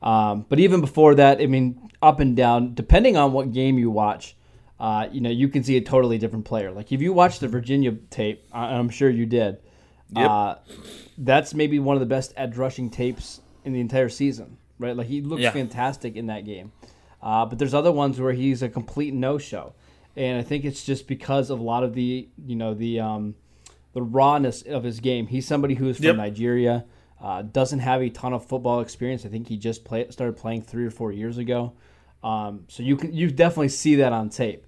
Um, 0.01 0.45
but 0.47 0.59
even 0.59 0.79
before 0.81 1.15
that, 1.15 1.41
I 1.41 1.47
mean, 1.47 1.89
up 2.01 2.19
and 2.19 2.35
down, 2.35 2.73
depending 2.75 3.17
on 3.17 3.33
what 3.33 3.51
game 3.51 3.77
you 3.77 3.89
watch, 3.91 4.35
uh, 4.79 5.07
you 5.11 5.19
know, 5.21 5.29
you 5.31 5.49
can 5.49 5.63
see 5.63 5.75
a 5.77 5.81
totally 5.81 6.17
different 6.17 6.45
player. 6.45 6.71
Like 6.71 6.91
if 6.91 7.01
you 7.01 7.11
watch 7.13 7.39
the 7.39 7.47
Virginia 7.47 7.91
tape, 8.09 8.45
I- 8.53 8.73
I'm 8.75 8.89
sure 8.89 9.09
you 9.09 9.25
did. 9.25 9.57
Yep. 10.15 10.29
Uh, 10.29 10.55
that's 11.17 11.53
maybe 11.53 11.79
one 11.79 11.95
of 11.95 11.99
the 11.99 12.05
best 12.05 12.33
edge 12.37 12.55
rushing 12.57 12.89
tapes 12.89 13.41
in 13.65 13.73
the 13.73 13.79
entire 13.81 14.09
season, 14.09 14.57
right? 14.79 14.95
Like 14.95 15.07
he 15.07 15.21
looks 15.21 15.41
Yeah. 15.41 15.51
fantastic 15.51 16.15
in 16.15 16.27
that 16.27 16.45
game. 16.45 16.71
Uh, 17.21 17.45
but 17.45 17.59
there's 17.59 17.73
other 17.73 17.91
ones 17.91 18.19
where 18.21 18.33
he's 18.33 18.61
a 18.61 18.69
complete 18.69 19.13
no 19.13 19.37
show, 19.37 19.73
and 20.15 20.37
I 20.39 20.43
think 20.43 20.63
it's 20.65 20.85
just 20.85 21.07
because 21.07 21.49
of 21.49 21.59
a 21.59 21.63
lot 21.63 21.83
of 21.83 21.93
the 21.93 22.29
you 22.45 22.55
know 22.55 22.73
the 22.73 22.99
um, 22.99 23.35
the 23.93 24.01
rawness 24.01 24.61
of 24.61 24.83
his 24.83 24.99
game. 24.99 25.27
He's 25.27 25.47
somebody 25.47 25.73
who 25.73 25.89
is 25.89 25.97
from 25.97 26.05
Yep. 26.05 26.15
Nigeria, 26.17 26.85
uh, 27.19 27.41
doesn't 27.41 27.79
have 27.79 28.01
a 28.01 28.09
ton 28.09 28.33
of 28.33 28.45
football 28.45 28.79
experience. 28.81 29.25
I 29.25 29.29
think 29.29 29.47
he 29.47 29.57
just 29.57 29.83
play, 29.83 30.05
started 30.11 30.37
playing 30.37 30.61
three 30.61 30.85
or 30.85 30.91
four 30.91 31.11
years 31.11 31.37
ago. 31.39 31.73
Um, 32.23 32.65
so 32.67 32.83
you 32.83 32.95
can 32.95 33.13
you 33.13 33.31
definitely 33.31 33.69
see 33.69 33.95
that 33.95 34.13
on 34.13 34.29
tape. 34.29 34.63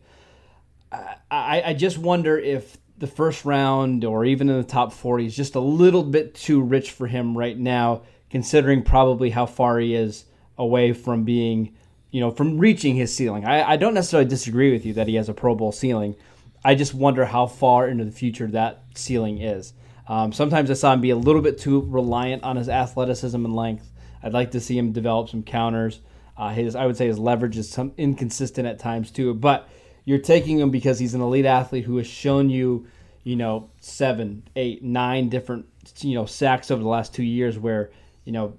I, 0.92 1.62
I 1.68 1.74
just 1.74 1.98
wonder 2.00 2.38
if 2.38 2.78
the 3.00 3.08
first 3.08 3.46
round 3.46 4.04
or 4.04 4.26
even 4.26 4.50
in 4.50 4.58
the 4.58 4.64
top 4.64 4.92
40 4.92 5.26
is 5.26 5.36
just 5.36 5.56
a 5.56 5.60
little 5.60 6.04
bit 6.04 6.36
too 6.36 6.62
rich 6.62 6.92
for 6.92 7.08
him 7.08 7.38
right 7.38 7.58
now, 7.58 8.04
considering 8.30 8.84
probably 8.84 9.30
how 9.30 9.46
far 9.46 9.80
he 9.80 9.96
is 9.96 10.26
away 10.58 10.92
from 10.92 11.24
being, 11.24 11.74
you 12.12 12.20
know, 12.20 12.30
from 12.30 12.58
reaching 12.58 12.96
his 12.96 13.16
ceiling. 13.16 13.46
I, 13.46 13.72
I 13.72 13.78
don't 13.78 13.94
necessarily 13.94 14.30
disagree 14.30 14.72
with 14.72 14.86
you 14.86 14.94
that 14.94 15.08
he 15.08 15.16
has 15.16 15.30
a 15.30 15.34
Pro 15.34 15.56
Bowl 15.56 15.72
ceiling. 15.72 16.16
I 16.64 16.76
just 16.76 16.94
wonder 16.94 17.26
how 17.26 17.48
far 17.48 17.88
into 17.88 18.04
the 18.04 18.12
future 18.12 18.48
that 18.48 18.84
ceiling 18.96 19.42
is. 19.42 19.74
Um, 20.08 20.34
sometimes 20.34 20.70
I 20.70 20.74
saw 20.74 20.92
him 20.92 21.02
be 21.02 21.12
a 21.12 21.16
little 21.16 21.42
bit 21.42 21.58
too 21.58 21.82
reliant 21.82 22.44
on 22.44 22.58
his 22.58 22.68
athleticism 22.68 23.46
and 23.46 23.56
length. 23.56 23.90
I'd 24.22 24.34
like 24.34 24.52
to 24.52 24.60
see 24.60 24.78
him 24.78 24.92
develop 24.92 25.30
some 25.30 25.44
counters. 25.44 26.02
Uh, 26.36 26.50
his, 26.50 26.76
I 26.76 26.86
would 26.86 26.98
say, 26.98 27.08
his 27.08 27.20
leverage 27.20 27.58
is 27.58 27.70
some 27.70 27.94
inconsistent 27.98 28.68
at 28.68 28.80
times 28.80 29.12
too. 29.12 29.34
But 29.34 29.70
you're 30.10 30.18
taking 30.18 30.58
him 30.58 30.72
because 30.72 30.98
he's 30.98 31.14
an 31.14 31.22
elite 31.22 31.46
athlete 31.46 31.86
who 31.86 31.98
has 31.98 32.08
shown 32.08 32.50
you, 32.50 32.88
you 33.24 33.36
know, 33.36 33.70
seven, 33.80 34.42
eight, 34.56 34.84
nine 34.84 35.30
different, 35.30 35.68
you 36.00 36.16
know, 36.16 36.26
sacks 36.26 36.72
over 36.72 36.82
the 36.82 36.90
last 36.90 37.14
two 37.14 37.22
years. 37.22 37.60
Where, 37.60 37.92
you 38.26 38.32
know, 38.32 38.56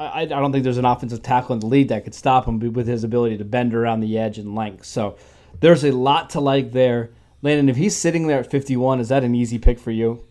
I, 0.00 0.22
I 0.22 0.26
don't 0.26 0.50
think 0.50 0.64
there's 0.64 0.76
an 0.76 0.84
offensive 0.84 1.22
tackle 1.22 1.52
in 1.52 1.60
the 1.60 1.66
league 1.66 1.86
that 1.90 2.02
could 2.02 2.16
stop 2.16 2.46
him 2.46 2.58
with 2.72 2.88
his 2.88 3.04
ability 3.04 3.38
to 3.38 3.44
bend 3.44 3.76
around 3.76 4.00
the 4.00 4.18
edge 4.18 4.38
and 4.38 4.56
length. 4.56 4.86
So 4.86 5.16
there's 5.60 5.84
a 5.84 5.92
lot 5.92 6.30
to 6.30 6.40
like 6.40 6.72
there. 6.72 7.10
Landon, 7.42 7.68
if 7.68 7.76
he's 7.76 7.94
sitting 7.94 8.26
there 8.26 8.40
at 8.40 8.50
51, 8.50 8.98
is 8.98 9.10
that 9.10 9.22
an 9.22 9.36
easy 9.36 9.60
pick 9.60 9.78
for 9.78 9.92
you? 9.92 10.24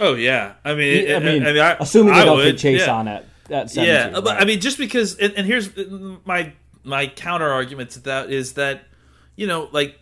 Oh 0.00 0.14
yeah, 0.14 0.54
I 0.64 0.74
mean, 0.74 1.14
I 1.14 1.18
mean, 1.18 1.46
I 1.46 1.52
mean, 1.52 1.60
I, 1.60 1.76
assuming 1.78 2.14
they 2.14 2.24
don't 2.24 2.42
take 2.42 2.56
Chase 2.56 2.86
yeah. 2.86 2.94
on 2.94 3.06
at 3.06 3.26
at 3.50 3.70
17. 3.70 3.84
Yeah, 3.84 4.20
but? 4.20 4.40
I 4.40 4.46
mean, 4.46 4.60
just 4.60 4.78
because, 4.78 5.14
and, 5.16 5.34
and 5.34 5.46
here's 5.46 5.70
my 6.24 6.54
my 6.84 7.06
counter 7.06 7.52
argument 7.52 7.90
to 7.90 8.00
that 8.00 8.30
is 8.30 8.54
that 8.54 8.84
you 9.36 9.46
know, 9.46 9.68
like 9.72 10.00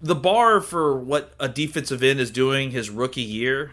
the 0.00 0.14
bar 0.14 0.60
for 0.60 0.98
what 0.98 1.34
a 1.40 1.48
defensive 1.48 2.02
end 2.02 2.20
is 2.20 2.30
doing 2.30 2.70
his 2.70 2.90
rookie 2.90 3.22
year 3.22 3.72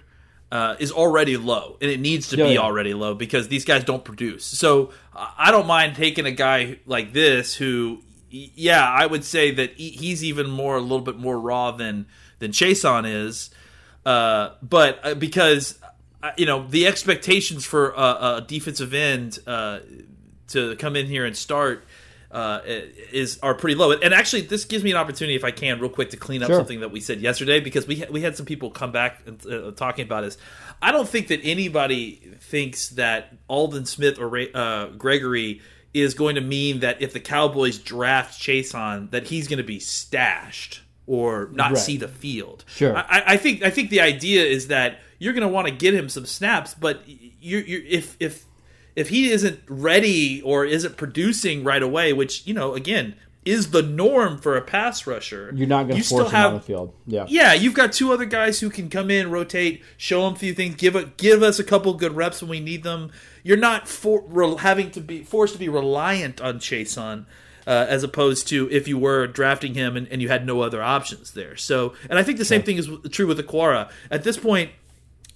uh, 0.51 0.75
is 0.79 0.91
already 0.91 1.35
low, 1.37 1.77
and 1.81 1.89
it 1.89 1.99
needs 1.99 2.29
to 2.29 2.37
Yeah, 2.37 2.45
be 2.45 2.53
yeah. 2.53 2.59
already 2.59 2.93
low 2.93 3.15
because 3.15 3.47
these 3.47 3.65
guys 3.65 3.83
don't 3.83 4.03
produce. 4.05 4.45
So 4.45 4.91
I 5.15 5.51
don't 5.51 5.67
mind 5.67 5.95
taking 5.95 6.25
a 6.25 6.31
guy 6.31 6.77
like 6.85 7.11
this 7.11 7.55
who, 7.55 8.01
yeah, 8.29 8.87
I 8.87 9.05
would 9.05 9.23
say 9.23 9.51
that 9.51 9.73
he's 9.73 10.23
even 10.23 10.49
more 10.49 10.75
a 10.77 10.81
little 10.81 11.01
bit 11.01 11.17
more 11.17 11.39
raw 11.39 11.71
than 11.71 12.05
than 12.39 12.51
Chaisson 12.51 13.05
is, 13.05 13.49
uh, 14.05 14.49
but 14.61 14.99
uh, 15.03 15.15
because 15.15 15.79
uh, 16.21 16.31
you 16.37 16.45
know 16.45 16.67
the 16.67 16.85
expectations 16.87 17.65
for 17.65 17.91
a, 17.91 18.37
a 18.37 18.45
defensive 18.47 18.93
end 18.93 19.39
uh, 19.47 19.79
to 20.49 20.75
come 20.75 20.95
in 20.95 21.07
here 21.07 21.25
and 21.25 21.35
start 21.35 21.83
uh, 22.33 22.61
is 22.65 23.39
are 23.43 23.53
pretty 23.53 23.75
low. 23.75 23.91
And 23.91 24.13
actually, 24.13 24.41
this 24.41 24.65
gives 24.65 24.83
me 24.83 24.91
an 24.91 24.97
opportunity, 24.97 25.35
if 25.35 25.43
I 25.45 25.51
can, 25.51 25.79
real 25.79 25.89
quick, 25.89 26.09
to 26.09 26.17
clean 26.17 26.41
up 26.43 26.47
Sure. 26.47 26.57
something 26.57 26.79
that 26.81 26.91
we 26.91 26.99
said 26.99 27.21
yesterday 27.21 27.59
because 27.61 27.87
we 27.87 28.03
we 28.11 28.21
had 28.21 28.35
some 28.35 28.45
people 28.45 28.71
come 28.71 28.91
back 28.91 29.21
and 29.25 29.45
uh, 29.45 29.71
talking 29.71 30.03
about 30.05 30.21
this. 30.23 30.37
I 30.81 30.91
don't 30.91 31.07
think 31.07 31.27
that 31.29 31.39
anybody 31.43 32.15
thinks 32.41 32.89
that 32.89 33.33
Aldon 33.47 33.85
Smith 33.85 34.19
or 34.19 34.35
uh, 34.53 34.87
Gregory 34.97 35.61
is 35.93 36.15
going 36.15 36.33
to 36.35 36.41
mean 36.41 36.79
that 36.79 37.01
if 37.01 37.13
the 37.13 37.19
Cowboys 37.19 37.77
draft 37.77 38.41
Chaisson, 38.41 39.11
that 39.11 39.27
he's 39.27 39.47
going 39.47 39.57
to 39.57 39.63
be 39.63 39.79
stashed 39.79 40.81
or 41.05 41.49
not 41.53 41.71
Right. 41.73 41.77
see 41.77 41.97
the 41.97 42.07
field. 42.07 42.65
Sure. 42.67 42.97
I, 42.97 43.01
I- 43.01 43.23
I 43.33 43.37
think 43.37 43.61
I 43.63 43.69
think 43.69 43.89
the 43.91 44.01
idea 44.01 44.43
is 44.43 44.67
that 44.69 44.99
you're 45.19 45.33
going 45.33 45.47
to 45.47 45.53
want 45.53 45.67
to 45.67 45.73
get 45.73 45.93
him 45.93 46.09
some 46.09 46.25
snaps, 46.25 46.73
but 46.73 47.01
you 47.07 47.59
you 47.59 47.83
if 47.87 48.17
if 48.19 48.45
if 48.95 49.09
he 49.09 49.31
isn't 49.31 49.59
ready 49.67 50.41
or 50.41 50.65
isn't 50.65 50.97
producing 50.97 51.63
right 51.63 51.83
away, 51.83 52.13
which 52.13 52.45
you 52.45 52.53
know 52.53 52.73
again 52.73 53.15
is 53.45 53.71
the 53.71 53.81
norm 53.81 54.37
for 54.37 54.55
a 54.55 54.61
pass 54.61 55.05
rusher, 55.05 55.51
You're 55.53 55.67
not 55.67 55.87
going 55.87 55.97
you 55.97 56.03
to 56.03 56.09
force 56.09 56.27
still 56.27 56.29
him 56.29 56.35
have 56.35 56.53
on 56.53 56.53
the 56.55 56.61
field. 56.61 56.93
Yeah. 57.05 57.25
yeah, 57.27 57.53
you've 57.53 57.73
got 57.73 57.91
two 57.91 58.13
other 58.13 58.25
guys 58.25 58.59
who 58.59 58.69
can 58.69 58.89
come 58.89 59.11
in, 59.11 59.31
rotate, 59.31 59.83
show 59.97 60.23
them 60.23 60.33
a 60.33 60.37
few 60.37 60.53
things, 60.53 60.75
give 60.75 60.95
a, 60.95 61.05
give 61.17 61.43
us 61.43 61.59
a 61.59 61.63
couple 61.63 61.93
good 61.93 62.15
reps 62.15 62.41
when 62.41 62.49
we 62.49 62.59
need 62.59 62.83
them. 62.83 63.11
You're 63.43 63.57
not 63.57 63.87
for, 63.87 64.23
re, 64.27 64.55
having 64.55 64.91
to 64.91 65.01
be 65.01 65.23
forced 65.23 65.53
to 65.53 65.59
be 65.59 65.67
reliant 65.67 66.39
on 66.39 66.59
Chaisson, 66.59 67.25
uh, 67.67 67.85
as 67.89 68.03
opposed 68.03 68.47
to 68.49 68.69
if 68.71 68.87
you 68.87 68.97
were 68.97 69.27
drafting 69.27 69.73
him 69.73 69.97
and, 69.97 70.07
and 70.07 70.21
you 70.21 70.29
had 70.29 70.45
no 70.45 70.61
other 70.61 70.81
options 70.81 71.31
there. 71.31 71.57
So, 71.57 71.93
and 72.09 72.17
I 72.17 72.23
think 72.23 72.37
the 72.37 72.45
same 72.45 72.63
thing 72.63 72.77
is 72.77 72.89
true 73.11 73.27
with 73.27 73.39
Okwara. 73.39 73.91
At 74.09 74.23
this 74.23 74.37
point, 74.37 74.71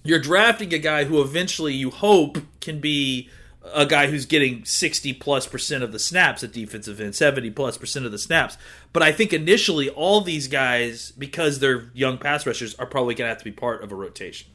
you're 0.02 0.18
drafting 0.18 0.72
a 0.72 0.78
guy 0.78 1.04
who 1.04 1.20
eventually 1.20 1.74
you 1.74 1.90
hope 1.90 2.38
can 2.60 2.80
be 2.80 3.28
a 3.74 3.86
guy 3.86 4.08
who's 4.08 4.26
getting 4.26 4.64
60 4.64 5.12
plus 5.14 5.46
percent 5.46 5.82
of 5.84 5.92
the 5.92 5.98
snaps 5.98 6.42
at 6.42 6.52
defensive 6.52 7.00
end, 7.00 7.14
70 7.14 7.50
plus 7.50 7.76
percent 7.76 8.06
of 8.06 8.12
the 8.12 8.18
snaps. 8.18 8.58
But 8.92 9.02
I 9.02 9.12
think 9.12 9.32
initially 9.32 9.88
all 9.88 10.20
these 10.20 10.48
guys, 10.48 11.12
because 11.12 11.58
they're 11.58 11.90
young 11.94 12.18
pass 12.18 12.46
rushers, 12.46 12.74
are 12.76 12.86
probably 12.86 13.14
going 13.14 13.26
to 13.26 13.30
have 13.30 13.38
to 13.38 13.44
be 13.44 13.52
part 13.52 13.82
of 13.82 13.92
a 13.92 13.94
rotation. 13.94 14.50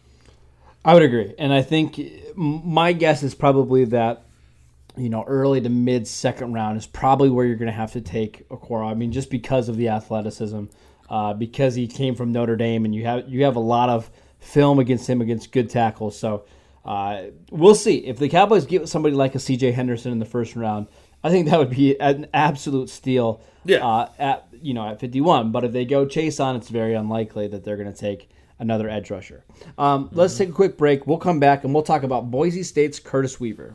I 0.86 0.94
would 0.94 1.04
agree, 1.04 1.34
and 1.40 1.54
I 1.54 1.62
think 1.62 2.00
my 2.36 2.92
guess 2.92 3.24
is 3.24 3.34
probably 3.34 3.86
that 3.86 4.24
you 4.98 5.10
know 5.10 5.24
early 5.24 5.62
to 5.62 5.70
mid 5.70 6.08
second 6.08 6.54
round 6.54 6.78
is 6.78 6.86
probably 6.86 7.30
where 7.30 7.46
you're 7.46 7.56
going 7.56 7.72
to 7.72 7.72
have 7.72 7.94
to 7.94 8.02
take 8.02 8.48
Okwara. 8.50 8.92
I 8.92 8.94
mean, 8.94 9.14
just 9.14 9.30
because 9.30 9.70
of 9.70 9.78
the 9.78 9.88
athleticism, 9.90 10.66
uh, 11.10 11.34
because 11.34 11.76
he 11.76 11.88
came 11.88 12.16
from 12.16 12.34
Notre 12.34 12.58
Dame, 12.58 12.84
and 12.84 12.94
you 12.94 13.06
have 13.06 13.30
you 13.30 13.46
have 13.46 13.56
a 13.56 13.62
lot 13.62 13.90
of 13.90 14.12
film 14.40 14.80
against 14.80 15.10
him 15.10 15.22
against 15.22 15.52
good 15.54 15.70
tackles. 15.70 16.20
So 16.20 16.44
uh, 16.86 17.24
we'll 17.50 17.76
see 17.76 17.98
if 17.98 18.18
the 18.18 18.30
Cowboys 18.30 18.66
get 18.66 18.88
somebody 18.90 19.16
like 19.16 19.36
a 19.36 19.40
C.J. 19.40 19.72
Henderson 19.72 20.12
in 20.12 20.20
the 20.20 20.26
first 20.26 20.56
round. 20.56 20.88
I 21.24 21.30
think 21.30 21.50
that 21.50 21.58
would 21.58 21.70
be 21.70 22.00
an 22.00 22.28
absolute 22.34 22.90
steal. 22.90 23.42
Yeah. 23.66 23.86
Uh, 23.86 24.10
at 24.20 24.48
you 24.62 24.74
know 24.74 24.88
at 24.88 25.00
51, 25.00 25.52
but 25.52 25.64
if 25.64 25.72
they 25.72 25.86
go 25.86 26.06
Chaisson, 26.06 26.58
it's 26.58 26.70
very 26.70 26.94
unlikely 26.94 27.48
that 27.48 27.64
they're 27.64 27.78
going 27.78 27.92
to 27.92 27.98
take 27.98 28.30
another 28.60 28.90
edge 28.90 29.10
rusher. 29.10 29.44
Um, 29.78 30.10
Let's 30.12 30.38
take 30.38 30.50
a 30.50 30.54
quick 30.54 30.78
break. 30.78 31.08
We'll 31.08 31.18
come 31.18 31.40
back 31.40 31.64
and 31.64 31.74
we'll 31.74 31.84
talk 31.84 32.04
about 32.04 32.30
Boise 32.30 32.64
State's 32.64 33.00
Curtis 33.00 33.40
Weaver. 33.40 33.74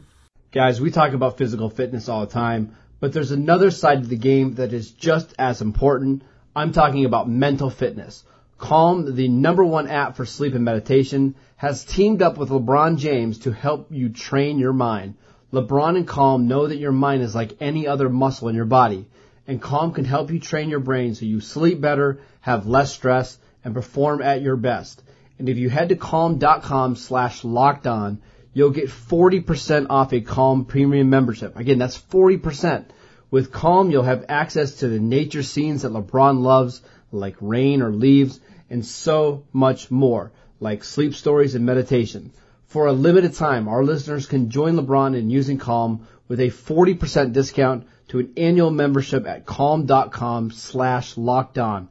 Guys, 0.53 0.81
we 0.81 0.91
talk 0.91 1.13
about 1.13 1.37
physical 1.37 1.69
fitness 1.69 2.09
all 2.09 2.21
the 2.21 2.33
time, 2.33 2.75
but 3.01 3.13
there's 3.13 3.31
another 3.31 3.71
side 3.71 4.03
to 4.03 4.09
the 4.09 4.17
game 4.17 4.55
that 4.55 4.73
is 4.73 4.91
just 4.91 5.35
as 5.39 5.61
important. 5.61 6.23
I'm 6.57 6.73
talking 6.73 7.05
about 7.05 7.29
mental 7.29 7.71
fitness. 7.71 8.25
Calm, 8.57 9.15
the 9.15 9.29
number 9.29 9.65
one 9.65 9.89
app 9.89 10.17
for 10.17 10.27
sleep 10.27 10.55
and 10.55 10.65
meditation, 10.65 11.35
has 11.59 11.85
teamed 11.85 12.23
up 12.23 12.39
with 12.39 12.51
LeBron 12.51 12.99
James 12.99 13.41
to 13.41 13.51
help 13.51 13.89
you 13.91 14.09
train 14.09 14.61
your 14.61 14.73
mind. 14.73 15.15
LeBron 15.53 15.97
and 15.97 16.07
Calm 16.07 16.47
know 16.47 16.69
that 16.69 16.79
your 16.79 16.93
mind 16.93 17.21
is 17.23 17.35
like 17.35 17.57
any 17.61 17.87
other 17.89 18.09
muscle 18.09 18.49
in 18.49 18.55
your 18.55 18.65
body, 18.65 19.07
and 19.45 19.61
Calm 19.61 19.93
can 19.93 20.05
help 20.05 20.31
you 20.31 20.39
train 20.39 20.71
your 20.71 20.79
brain 20.79 21.17
so 21.17 21.27
you 21.27 21.41
sleep 21.41 21.81
better, 21.81 22.21
have 22.41 22.69
less 22.69 22.93
stress, 22.93 23.39
and 23.65 23.75
perform 23.75 24.23
at 24.23 24.41
your 24.41 24.55
best. 24.55 25.03
And 25.41 25.49
if 25.49 25.57
you 25.57 25.69
head 25.69 25.89
to 25.89 25.97
calm.com 25.97 26.95
slash 26.95 27.43
locked 27.43 27.89
on, 27.89 28.21
you'll 28.53 28.71
get 28.71 28.89
40% 28.89 29.87
off 29.91 30.13
a 30.13 30.21
Calm 30.21 30.65
premium 30.65 31.11
membership. 31.11 31.57
Again, 31.57 31.79
that's 31.79 31.99
40%. 31.99 32.85
With 33.33 33.51
Calm, 33.51 33.91
you'll 33.91 34.05
have 34.05 34.27
access 34.29 34.75
to 34.77 34.89
the 34.89 35.01
nature 35.01 35.43
scenes 35.43 35.83
that 35.83 35.93
LeBron 35.93 36.41
loves, 36.41 36.83
like 37.11 37.37
rain 37.41 37.83
or 37.83 37.91
leaves, 37.91 38.39
and 38.71 38.87
so 38.87 39.43
much 39.53 39.91
more, 39.91 40.31
like 40.61 40.85
sleep 40.85 41.15
stories 41.15 41.55
and 41.55 41.65
meditation. 41.65 42.33
For 42.67 42.87
a 42.87 42.93
limited 42.93 43.35
time, 43.35 43.69
our 43.69 43.83
listeners 43.83 44.27
can 44.27 44.51
join 44.51 44.75
LeBron 44.77 45.17
in 45.17 45.31
using 45.31 45.59
Calm 45.59 46.07
with 46.29 46.41
a 46.41 46.49
40% 46.49 47.33
discount 47.33 47.87
to 48.09 48.19
an 48.19 48.33
annual 48.37 48.71
membership 48.71 49.27
at 49.27 49.47
calm.com 49.47 50.51
slash 50.51 51.17
locked 51.17 51.59
on. 51.59 51.89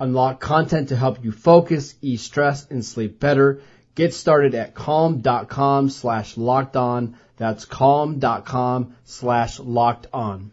Unlock 0.00 0.40
content 0.40 0.90
to 0.90 0.96
help 0.96 1.24
you 1.24 1.32
focus, 1.32 1.94
ease 2.02 2.22
stress, 2.22 2.66
and 2.70 2.84
sleep 2.84 3.18
better. 3.18 3.60
Get 3.94 4.14
started 4.14 4.54
at 4.54 4.74
calm.com 4.74 5.90
slash 5.90 6.36
locked 6.36 6.76
on. 6.76 7.16
That's 7.36 7.64
calm.com 7.64 8.94
slash 9.04 9.58
locked 9.58 10.06
on. 10.12 10.52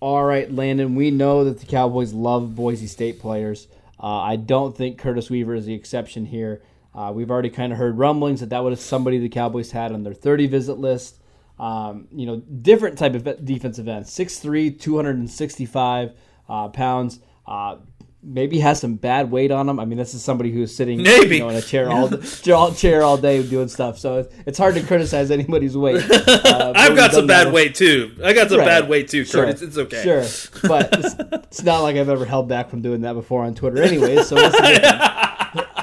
All 0.00 0.24
right, 0.24 0.52
Landon, 0.52 0.94
we 0.94 1.10
know 1.10 1.44
that 1.44 1.60
the 1.60 1.66
Cowboys 1.66 2.12
love 2.12 2.54
Boise 2.54 2.86
State 2.86 3.20
players. 3.20 3.66
Uh, 4.00 4.18
I 4.18 4.36
don't 4.36 4.76
think 4.76 4.98
Curtis 4.98 5.30
Weaver 5.30 5.54
is 5.54 5.66
the 5.66 5.74
exception 5.74 6.26
here. 6.26 6.62
Uh, 6.94 7.12
we've 7.14 7.30
already 7.30 7.50
kind 7.50 7.72
of 7.72 7.78
heard 7.78 7.98
rumblings 7.98 8.40
that 8.40 8.50
that 8.50 8.64
was 8.64 8.80
somebody 8.80 9.18
the 9.18 9.28
Cowboys 9.28 9.70
had 9.70 9.92
on 9.92 10.02
their 10.02 10.14
30 10.14 10.46
visit 10.46 10.78
list. 10.78 11.20
Um, 11.58 12.08
you 12.12 12.26
know, 12.26 12.36
different 12.36 12.98
type 12.98 13.14
of 13.14 13.44
defensive 13.44 13.88
end. 13.88 14.04
6'3", 14.04 14.78
265 14.78 16.12
uh, 16.48 16.68
pounds. 16.68 17.20
Maybe 18.28 18.58
has 18.58 18.80
some 18.80 18.96
bad 18.96 19.30
weight 19.30 19.52
on 19.52 19.68
him. 19.68 19.78
I 19.78 19.84
mean, 19.84 19.98
this 19.98 20.12
is 20.12 20.22
somebody 20.24 20.50
who's 20.50 20.74
sitting 20.74 20.98
you 20.98 21.38
know, 21.38 21.48
in 21.48 21.54
a 21.54 21.62
chair 21.62 21.88
all, 21.88 22.08
chair, 22.74 23.02
all 23.04 23.16
day 23.16 23.40
doing 23.46 23.68
stuff. 23.68 23.98
So 24.00 24.18
it's, 24.18 24.34
it's 24.46 24.58
hard 24.58 24.74
to 24.74 24.82
criticize 24.82 25.30
anybody's 25.30 25.76
weight. 25.76 26.04
Uh, 26.46 26.72
I've 26.74 26.96
got 26.96 27.12
some 27.12 27.26
bad 27.26 27.52
weight 27.52 27.74
too. 27.74 28.16
I 28.24 28.32
got 28.32 28.48
some 28.48 28.58
Right. 28.58 28.66
bad 28.66 28.88
weight 28.88 29.08
too, 29.08 29.24
Sure. 29.24 29.44
Kurt. 29.44 29.50
It's, 29.54 29.62
it's 29.62 29.78
okay. 29.78 30.02
Sure, 30.02 30.22
but 30.68 30.88
it's, 30.92 31.14
it's 31.46 31.62
not 31.62 31.80
like 31.82 31.96
I've 31.96 32.08
ever 32.08 32.24
held 32.24 32.48
back 32.48 32.68
from 32.70 32.82
doing 32.82 33.02
that 33.02 33.12
before 33.14 33.44
on 33.44 33.54
Twitter, 33.54 33.82
anyways. 33.82 34.26
So 34.26 34.36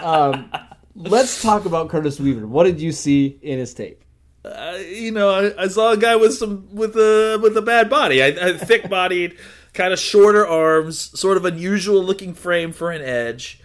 um, 0.01 0.51
let's 0.95 1.41
talk 1.41 1.65
about 1.65 1.89
Curtis 1.89 2.19
Weaver. 2.19 2.47
What 2.47 2.63
did 2.65 2.81
you 2.81 2.91
see 2.91 3.39
in 3.41 3.59
his 3.59 3.73
tape? 3.73 4.03
Uh, 4.43 4.77
you 4.89 5.11
know, 5.11 5.29
I, 5.29 5.63
I 5.63 5.67
saw 5.69 5.91
a 5.91 5.97
guy 5.97 6.15
with 6.17 6.33
some 6.33 6.67
with 6.75 6.95
a 6.97 7.39
with 7.41 7.55
a 7.55 7.61
bad 7.61 7.89
body, 7.89 8.21
I, 8.21 8.27
I 8.27 8.53
thick 8.57 8.89
bodied, 8.89 9.37
kind 9.73 9.93
of 9.93 9.99
shorter 9.99 10.45
arms, 10.47 11.17
sort 11.19 11.37
of 11.37 11.45
unusual 11.45 12.03
looking 12.03 12.33
frame 12.33 12.71
for 12.71 12.91
an 12.91 13.01
edge. 13.01 13.59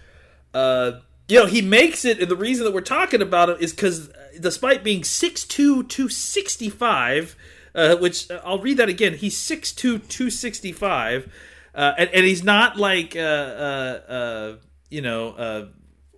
Uh, 0.55 1.00
you 1.29 1.38
know, 1.38 1.47
he 1.47 1.61
makes 1.61 2.05
it, 2.05 2.21
and 2.21 2.31
the 2.31 2.37
reason 2.37 2.65
that 2.65 2.73
we're 2.73 2.81
talking 2.81 3.21
about 3.21 3.50
it 3.50 3.61
is 3.61 3.73
because 3.73 4.11
despite 4.41 4.83
being 4.83 5.03
6'2", 5.03 5.49
265, 5.49 7.37
uh, 7.75 7.97
which 7.97 8.31
uh, 8.31 8.41
I'll 8.45 8.59
read 8.59 8.79
that 8.79 8.88
again, 8.88 9.15
he's 9.15 9.37
6'2", 9.37 9.77
265, 10.09 11.33
uh, 11.75 11.93
and, 11.99 12.11
and 12.11 12.25
he's 12.25 12.43
not 12.43 12.79
like, 12.79 13.15
uh, 13.15 13.19
uh, 13.19 14.00
uh, 14.09 14.57
you 14.88 15.03
know, 15.03 15.31
uh, 15.33 15.67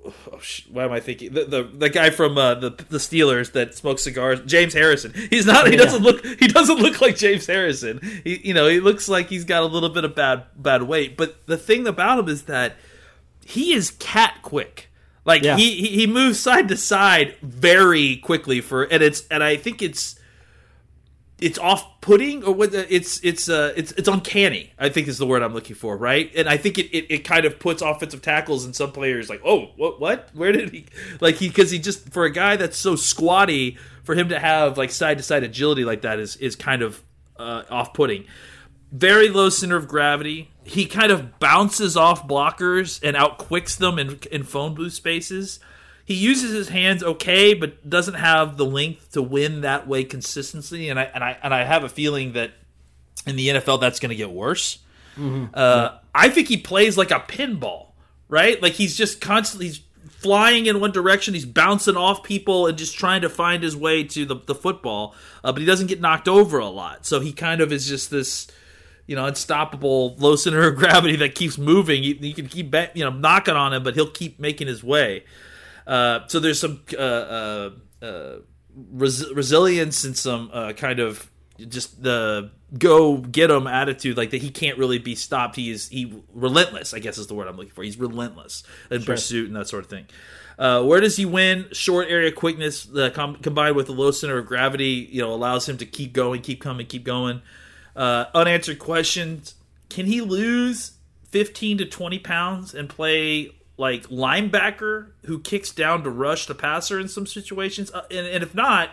oh, 0.06 0.40
why 0.70 0.84
am 0.84 0.92
I 0.92 1.00
thinking 1.00 1.32
the 1.32 1.44
the, 1.44 1.62
the 1.62 1.88
guy 1.90 2.10
from 2.10 2.38
uh, 2.38 2.54
the 2.54 2.70
the 2.70 2.98
Steelers 2.98 3.52
that 3.52 3.74
smokes 3.74 4.02
cigars, 4.02 4.40
James 4.46 4.72
Harrison. 4.74 5.12
He's 5.30 5.46
not. 5.46 5.68
He 5.68 5.76
doesn't 5.76 6.02
look. 6.02 6.24
He 6.24 6.46
doesn't 6.48 6.78
look 6.78 7.00
like 7.00 7.16
James 7.16 7.46
Harrison. 7.46 8.00
He 8.24 8.40
you 8.48 8.54
know 8.54 8.66
he 8.68 8.80
looks 8.80 9.08
like 9.08 9.28
he's 9.28 9.44
got 9.44 9.62
a 9.62 9.66
little 9.66 9.90
bit 9.90 10.04
of 10.04 10.14
bad 10.14 10.44
bad 10.56 10.84
weight. 10.84 11.16
But 11.16 11.46
the 11.46 11.56
thing 11.56 11.86
about 11.86 12.18
him 12.18 12.28
is 12.28 12.44
that 12.44 12.76
he 13.44 13.72
is 13.72 13.90
cat 13.92 14.38
quick. 14.42 14.88
Like 15.24 15.42
Yeah. 15.42 15.56
he, 15.56 15.74
he 15.74 15.88
he 15.88 16.06
moves 16.06 16.38
side 16.38 16.68
to 16.68 16.76
side 16.76 17.36
very 17.42 18.16
quickly 18.16 18.60
for 18.60 18.84
and 18.84 19.02
it's 19.02 19.26
and 19.28 19.42
I 19.44 19.56
think 19.56 19.82
it's 19.82 20.18
it's 21.40 21.58
off 21.58 22.00
putting 22.00 22.44
or 22.44 22.52
what 22.54 22.72
the- 22.72 22.94
it's 22.94 23.18
it's 23.24 23.48
uh 23.48 23.72
it's 23.76 23.92
it's 23.92 24.08
uncanny 24.08 24.72
i 24.78 24.88
think 24.88 25.08
is 25.08 25.18
the 25.18 25.26
word 25.26 25.42
i'm 25.42 25.54
looking 25.54 25.74
for 25.76 25.96
right? 25.96 26.30
And 26.36 26.48
i 26.48 26.56
think 26.56 26.78
it, 26.78 26.86
it, 26.96 27.06
it 27.10 27.18
kind 27.20 27.44
of 27.46 27.58
puts 27.58 27.82
offensive 27.82 28.22
tackles 28.22 28.64
and 28.64 28.74
some 28.76 28.92
players 28.92 29.28
like 29.28 29.40
oh 29.44 29.70
what 29.76 30.00
what? 30.00 30.28
Where 30.34 30.52
did 30.52 30.70
he 30.70 30.86
like 31.20 31.36
he 31.36 31.48
because 31.48 31.70
he 31.70 31.78
just 31.78 32.10
for 32.12 32.24
a 32.24 32.30
guy 32.30 32.56
that's 32.56 32.76
so 32.76 32.96
squatty 32.96 33.78
for 34.04 34.14
him 34.14 34.28
to 34.28 34.38
have 34.38 34.76
like 34.78 34.90
side 34.90 35.18
to 35.18 35.22
side 35.24 35.42
agility 35.42 35.84
like 35.84 36.02
that 36.02 36.18
is 36.18 36.36
is 36.36 36.56
kind 36.56 36.82
of 36.82 37.02
uh, 37.38 37.62
off 37.70 37.94
putting 37.94 38.24
very 38.92 39.28
low 39.28 39.48
center 39.48 39.76
of 39.76 39.86
gravity. 39.86 40.50
He 40.64 40.84
kind 40.84 41.12
of 41.12 41.38
bounces 41.38 41.96
off 41.96 42.26
blockers 42.26 42.98
and 43.04 43.16
outquicks 43.16 43.76
them 43.78 43.98
in 44.00 44.18
in 44.32 44.42
phone 44.42 44.74
booth 44.74 44.94
spaces 44.94 45.60
he 46.10 46.16
uses 46.16 46.50
his 46.50 46.70
hands 46.70 47.04
okay, 47.04 47.54
but 47.54 47.88
doesn't 47.88 48.14
have 48.14 48.56
the 48.56 48.64
length 48.64 49.12
to 49.12 49.22
win 49.22 49.60
that 49.60 49.86
way 49.86 50.02
consistently. 50.02 50.88
And 50.88 50.98
I 50.98 51.04
and 51.04 51.22
I 51.22 51.38
and 51.40 51.54
I 51.54 51.62
have 51.62 51.84
a 51.84 51.88
feeling 51.88 52.32
that 52.32 52.50
in 53.28 53.36
the 53.36 53.46
NFL 53.46 53.80
that's 53.80 54.00
going 54.00 54.10
to 54.10 54.16
get 54.16 54.32
worse. 54.32 54.78
Uh, 55.54 55.98
I 56.12 56.28
think 56.28 56.48
he 56.48 56.56
plays 56.56 56.98
like 56.98 57.12
a 57.12 57.20
pinball, 57.20 57.92
right? 58.28 58.60
Like 58.60 58.72
he's 58.72 58.96
just 58.96 59.20
constantly 59.20 59.68
he's 59.68 59.82
flying 60.08 60.66
in 60.66 60.80
one 60.80 60.90
direction, 60.90 61.32
he's 61.32 61.46
bouncing 61.46 61.96
off 61.96 62.24
people 62.24 62.66
and 62.66 62.76
just 62.76 62.98
trying 62.98 63.20
to 63.20 63.28
find 63.28 63.62
his 63.62 63.76
way 63.76 64.02
to 64.02 64.26
the, 64.26 64.34
the 64.34 64.54
football, 64.56 65.14
uh, 65.44 65.52
but 65.52 65.60
he 65.60 65.64
doesn't 65.64 65.86
get 65.86 66.00
knocked 66.00 66.26
over 66.26 66.58
a 66.58 66.66
lot. 66.66 67.06
So 67.06 67.20
he 67.20 67.32
kind 67.32 67.60
of 67.60 67.70
is 67.70 67.86
just 67.86 68.10
this 68.10 68.48
you 69.06 69.14
know, 69.14 69.26
unstoppable 69.26 70.16
low 70.16 70.34
center 70.34 70.66
of 70.66 70.76
gravity 70.76 71.14
that 71.16 71.36
keeps 71.36 71.56
moving. 71.56 72.02
You, 72.02 72.16
you 72.18 72.34
can 72.34 72.48
keep, 72.48 72.74
you 72.94 73.04
know, 73.04 73.10
knocking 73.10 73.54
on 73.54 73.72
him, 73.72 73.84
but 73.84 73.94
he'll 73.94 74.10
keep 74.10 74.40
making 74.40 74.66
his 74.66 74.82
way. 74.82 75.24
Uh, 75.90 76.20
so 76.28 76.38
there's 76.38 76.60
some 76.60 76.80
uh, 76.96 77.02
uh, 77.02 77.70
uh, 78.00 78.36
res- 78.92 79.28
resilience 79.32 80.04
and 80.04 80.16
some 80.16 80.48
uh, 80.52 80.72
kind 80.72 81.00
of 81.00 81.28
just 81.58 82.00
the 82.00 82.52
go 82.78 83.16
get 83.18 83.50
him 83.50 83.66
attitude, 83.66 84.16
like 84.16 84.30
that 84.30 84.40
he 84.40 84.50
can't 84.50 84.78
really 84.78 84.98
be 84.98 85.16
stopped. 85.16 85.56
He 85.56 85.68
is 85.68 85.88
he 85.88 86.22
relentless. 86.32 86.94
I 86.94 87.00
guess 87.00 87.18
is 87.18 87.26
the 87.26 87.34
word 87.34 87.48
I'm 87.48 87.56
looking 87.56 87.72
for. 87.72 87.82
He's 87.82 87.98
relentless 87.98 88.62
in 88.88 89.02
pursuit 89.02 89.48
and 89.48 89.56
that 89.56 89.66
sort 89.66 89.82
of 89.82 89.90
thing. 89.90 90.06
Uh, 90.60 90.84
where 90.84 91.00
does 91.00 91.16
he 91.16 91.24
win? 91.24 91.66
Short 91.72 92.06
area 92.08 92.30
quickness 92.30 92.88
uh, 92.94 93.10
com- 93.12 93.36
combined 93.36 93.74
with 93.74 93.86
the 93.86 93.92
low 93.92 94.12
center 94.12 94.38
of 94.38 94.46
gravity, 94.46 95.08
you 95.10 95.20
know, 95.20 95.32
allows 95.32 95.68
him 95.68 95.76
to 95.78 95.86
keep 95.86 96.12
going, 96.12 96.40
keep 96.40 96.60
coming, 96.60 96.86
keep 96.86 97.02
going. 97.02 97.42
Uh, 97.96 98.26
unanswered 98.32 98.78
questions: 98.78 99.56
Can 99.88 100.06
he 100.06 100.20
lose 100.20 100.92
fifteen 101.30 101.78
to 101.78 101.84
twenty 101.84 102.20
pounds 102.20 102.74
and 102.74 102.88
play 102.88 103.56
like 103.80 104.08
linebacker 104.08 105.08
who 105.24 105.40
kicks 105.40 105.72
down 105.72 106.04
to 106.04 106.10
rush 106.10 106.46
the 106.46 106.54
passer 106.54 107.00
in 107.00 107.08
some 107.08 107.26
situations? 107.26 107.90
Uh, 107.90 108.02
and, 108.10 108.26
and 108.26 108.42
if 108.44 108.54
not, 108.54 108.90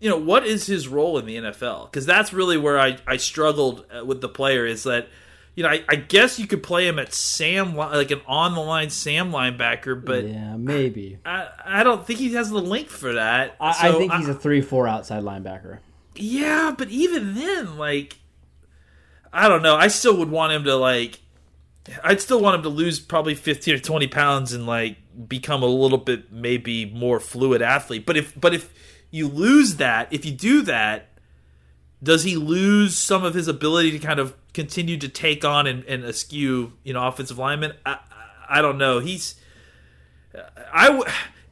you 0.00 0.10
know, 0.10 0.16
what 0.18 0.46
is 0.46 0.66
his 0.66 0.88
role 0.88 1.18
in 1.18 1.26
the 1.26 1.36
NFL? 1.36 1.90
Because 1.90 2.06
that's 2.06 2.32
really 2.32 2.56
where 2.56 2.80
I, 2.80 2.98
I 3.06 3.18
struggled 3.18 3.84
uh, 3.96 4.04
with 4.04 4.20
the 4.20 4.28
player 4.28 4.66
is 4.66 4.82
that, 4.84 5.08
you 5.54 5.62
know, 5.62 5.68
I, 5.70 5.84
I 5.88 5.96
guess 5.96 6.38
you 6.38 6.46
could 6.46 6.62
play 6.62 6.86
him 6.86 6.98
at 6.98 7.14
Sam, 7.14 7.74
like 7.76 8.10
an 8.10 8.20
on 8.26 8.54
the 8.54 8.60
line 8.60 8.90
Sam 8.90 9.30
linebacker, 9.30 10.04
but 10.04 10.24
yeah, 10.24 10.56
maybe. 10.56 11.18
I, 11.24 11.48
I 11.64 11.82
don't 11.82 12.06
think 12.06 12.18
he 12.18 12.34
has 12.34 12.50
the 12.50 12.60
length 12.60 12.90
for 12.92 13.14
that. 13.14 13.56
I, 13.60 13.88
I 13.88 13.92
think 13.92 14.12
he's 14.12 14.28
a 14.28 14.34
three-four 14.34 14.86
outside 14.86 15.22
linebacker. 15.22 15.78
yeah, 16.14 16.74
but 16.76 16.88
even 16.88 17.34
then, 17.34 17.78
like, 17.78 18.16
I 19.32 19.48
don't 19.48 19.62
know. 19.62 19.76
I 19.76 19.88
still 19.88 20.16
would 20.18 20.30
want 20.30 20.52
him 20.52 20.64
to 20.64 20.76
like. 20.76 21.20
I'd 22.02 22.20
still 22.20 22.40
want 22.40 22.56
him 22.56 22.62
to 22.62 22.68
lose 22.68 23.00
probably 23.00 23.34
fifteen 23.34 23.74
or 23.74 23.78
twenty 23.78 24.06
pounds 24.06 24.52
and 24.52 24.66
like 24.66 24.96
become 25.28 25.62
a 25.62 25.66
little 25.66 25.98
bit 25.98 26.32
maybe 26.32 26.86
more 26.86 27.20
fluid 27.20 27.62
athlete. 27.62 28.06
But 28.06 28.16
if 28.16 28.38
but 28.38 28.54
if 28.54 28.72
you 29.10 29.28
lose 29.28 29.76
that, 29.76 30.12
if 30.12 30.24
you 30.24 30.32
do 30.32 30.62
that, 30.62 31.08
does 32.02 32.24
he 32.24 32.36
lose 32.36 32.96
some 32.96 33.24
of 33.24 33.34
his 33.34 33.48
ability 33.48 33.92
to 33.92 33.98
kind 33.98 34.18
of 34.18 34.34
continue 34.52 34.96
to 34.98 35.08
take 35.08 35.44
on 35.44 35.66
and, 35.66 35.84
and 35.84 36.04
eschew 36.04 36.72
you 36.82 36.92
know 36.92 37.06
offensive 37.06 37.38
linemen? 37.38 37.72
I, 37.84 37.98
I 38.48 38.62
don't 38.62 38.78
know. 38.78 38.98
He's 39.00 39.36
I 40.72 41.02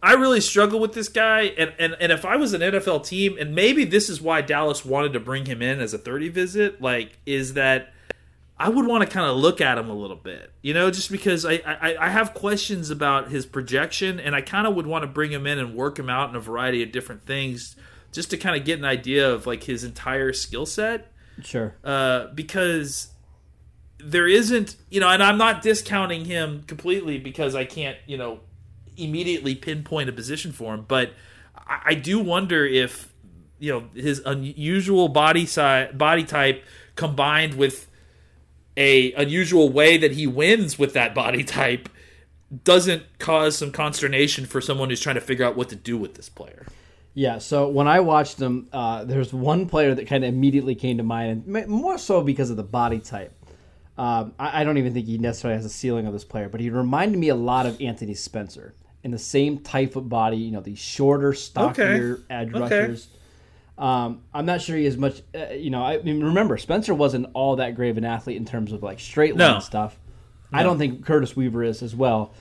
I 0.03 0.13
really 0.15 0.43
struggle 0.43 0.81
with 0.81 0.93
this 0.93 1.09
guy, 1.09 1.45
and, 1.57 1.73
and 1.79 1.97
and 1.99 2.13
if 2.13 2.27
I 2.27 2.37
was 2.37 2.53
an 2.53 2.61
NFL 2.61 3.07
team, 3.07 3.39
and 3.41 3.55
maybe 3.55 3.85
this 3.85 4.11
is 4.11 4.21
why 4.21 4.43
Dallas 4.43 4.85
wanted 4.85 5.15
to 5.15 5.21
bring 5.21 5.47
him 5.47 5.63
in 5.63 5.81
as 5.81 5.95
a 5.95 5.99
thirty 5.99 6.29
visit, 6.29 6.83
like 6.83 7.19
is 7.25 7.55
that 7.55 7.94
I 8.57 8.69
would 8.69 8.87
want 8.87 9.03
to 9.03 9.11
kind 9.11 9.29
of 9.29 9.37
look 9.37 9.61
at 9.61 9.79
him 9.79 9.91
a 9.91 9.95
little 9.95 10.17
bit, 10.17 10.53
you 10.63 10.75
know, 10.75 10.91
just 10.91 11.11
because 11.11 11.45
I, 11.45 11.55
I 11.67 11.97
I 12.07 12.09
have 12.09 12.35
questions 12.35 12.91
about 12.91 13.31
his 13.31 13.47
projection, 13.47 14.21
and 14.21 14.35
I 14.35 14.43
kind 14.43 14.67
of 14.67 14.75
would 14.77 14.87
want 14.87 15.03
to 15.03 15.09
bring 15.09 15.33
him 15.33 15.47
in 15.47 15.59
and 15.59 15.75
work 15.75 15.99
him 15.99 16.09
out 16.09 16.31
in 16.31 16.37
a 16.37 16.41
variety 16.41 16.83
of 16.83 16.93
different 16.93 17.27
things, 17.27 17.75
just 18.13 18.31
to 18.31 18.37
kind 18.37 18.57
of 18.59 18.65
get 18.65 18.79
an 18.79 18.85
idea 18.85 19.29
of 19.33 19.47
like 19.47 19.65
his 19.65 19.83
entire 19.83 20.33
skill 20.33 20.67
set 20.67 21.11
Sure. 21.43 21.75
uh, 21.83 22.29
because 22.29 23.09
there 23.99 24.29
isn't, 24.29 24.77
you 24.89 25.01
know, 25.01 25.09
and 25.09 25.21
I'm 25.23 25.39
not 25.39 25.63
discounting 25.63 26.25
him 26.25 26.63
completely 26.69 27.19
because 27.19 27.57
I 27.57 27.65
can't, 27.65 27.97
you 28.07 28.17
know, 28.17 28.39
immediately 28.97 29.57
pinpoint 29.57 30.09
a 30.09 30.13
position 30.13 30.53
for 30.53 30.75
him, 30.75 30.85
but 30.87 31.13
I, 31.57 31.81
I 31.87 31.95
do 31.95 32.21
wonder 32.21 32.65
if, 32.65 33.13
you 33.59 33.73
know, 33.73 33.85
his 34.01 34.21
unusual 34.25 35.09
body 35.09 35.47
size, 35.47 35.91
body 35.93 36.23
type 36.23 36.63
combined 36.95 37.55
with 37.55 37.89
a 38.77 39.13
unusual 39.13 39.71
way 39.71 39.97
that 39.97 40.13
he 40.13 40.27
wins 40.27 40.79
with 40.79 40.93
that 40.95 41.15
body 41.15 41.45
type 41.45 41.89
doesn't 42.65 43.03
cause 43.19 43.57
some 43.57 43.73
consternation 43.73 44.47
for 44.47 44.61
someone 44.61 44.89
who's 44.91 45.01
trying 45.01 45.15
to 45.17 45.21
figure 45.21 45.45
out 45.45 45.57
what 45.57 45.69
to 45.71 45.77
do 45.77 45.97
with 45.97 46.15
this 46.15 46.29
player. 46.29 46.67
Yeah, 47.15 47.39
so 47.39 47.69
when 47.69 47.87
I 47.87 48.01
watched 48.01 48.41
him, 48.41 48.69
uh, 48.73 49.05
there's 49.05 49.33
one 49.33 49.67
player 49.69 49.95
that 49.95 50.07
kind 50.09 50.25
of 50.25 50.29
immediately 50.29 50.75
came 50.75 50.97
to 50.97 51.05
mind, 51.05 51.45
and 51.47 51.67
more 51.69 51.97
so 51.97 52.23
because 52.23 52.51
of 52.51 52.57
the 52.57 52.65
body 52.65 52.99
type. 52.99 53.33
Um, 53.97 54.35
I, 54.39 54.61
I 54.61 54.65
don't 54.65 54.79
even 54.79 54.93
think 54.93 55.07
he 55.07 55.19
necessarily 55.19 55.57
has 55.57 55.65
a 55.65 55.69
ceiling 55.71 56.07
of 56.09 56.13
this 56.13 56.25
player, 56.25 56.49
but 56.49 56.61
he 56.61 56.71
reminded 56.71 57.19
me 57.19 57.29
a 57.29 57.37
lot 57.37 57.67
of 57.67 57.81
Anthony 57.81 58.15
Spencer 58.15 58.75
in 59.05 59.13
the 59.13 59.19
same 59.19 59.59
type 59.59 59.95
of 59.95 60.09
body. 60.09 60.37
You 60.37 60.51
know, 60.51 60.61
the 60.61 60.75
shorter, 60.75 61.33
stockier 61.35 62.21
edge 62.29 62.49
Okay. 62.53 62.59
rushers. 62.61 63.09
Um, 63.77 64.23
I'm 64.33 64.47
not 64.47 64.61
sure 64.63 64.77
he 64.77 64.87
is 64.87 64.97
much. 64.97 65.23
Uh, 65.35 65.53
you 65.53 65.71
know, 65.71 65.83
I 65.83 66.01
mean, 66.03 66.23
remember 66.23 66.57
Spencer 66.59 66.95
wasn't 66.95 67.27
all 67.35 67.57
that 67.57 67.75
great 67.75 67.91
of 67.91 67.99
an 67.99 68.05
athlete 68.05 68.37
in 68.37 68.45
terms 68.45 68.73
of 68.73 68.83
like 68.83 69.01
straight 69.01 69.37
line 69.37 69.55
No. 69.55 69.61
stuff. 69.61 69.99
I 70.53 70.63
don't 70.63 70.79
think 70.79 71.05
Curtis 71.05 71.35
Weaver 71.35 71.65
is 71.65 71.83
as 71.83 71.97
well. 71.97 72.33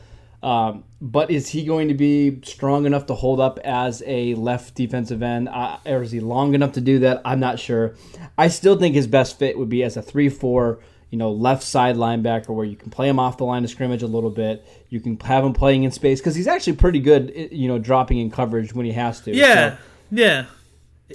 Um, 0.44 0.84
but 1.02 1.32
is 1.32 1.48
he 1.50 1.64
going 1.66 1.88
to 1.88 1.94
be 1.96 2.42
strong 2.44 2.86
enough 2.86 3.06
to 3.08 3.16
hold 3.16 3.40
up 3.40 3.58
as 3.64 4.04
a 4.06 4.36
left 4.36 4.76
defensive 4.76 5.24
end, 5.24 5.48
uh, 5.50 5.78
or 5.86 6.04
is 6.04 6.12
he 6.12 6.20
long 6.20 6.54
enough 6.54 6.74
to 6.74 6.82
do 6.82 7.00
that? 7.00 7.22
I'm 7.26 7.40
not 7.40 7.60
sure. 7.60 7.96
I 8.38 8.50
still 8.50 8.78
think 8.78 8.94
his 8.94 9.08
best 9.08 9.40
fit 9.40 9.58
would 9.58 9.70
be 9.70 9.84
as 9.84 9.96
a 9.98 10.02
three-four, 10.02 10.80
you 11.12 11.18
know, 11.18 11.32
left 11.32 11.64
side 11.64 11.96
linebacker, 11.96 12.50
where 12.50 12.66
you 12.66 12.76
can 12.76 12.92
play 12.92 13.08
him 13.08 13.20
off 13.20 13.38
the 13.38 13.46
line 13.46 13.64
of 13.64 13.70
scrimmage 13.70 14.04
a 14.04 14.08
little 14.08 14.30
bit. 14.30 14.68
You 14.90 15.00
can 15.00 15.18
have 15.22 15.46
him 15.46 15.54
playing 15.54 15.84
in 15.86 15.92
space 15.92 16.20
because 16.20 16.36
he's 16.36 16.48
actually 16.48 16.74
pretty 16.74 17.00
good, 17.00 17.32
you 17.52 17.70
know, 17.70 17.80
dropping 17.80 18.20
in 18.20 18.30
coverage 18.30 18.74
when 18.76 18.86
he 18.86 18.92
has 18.92 19.22
to. 19.22 19.32
Yeah, 19.34 19.78
So 19.78 19.78
yeah. 20.12 20.46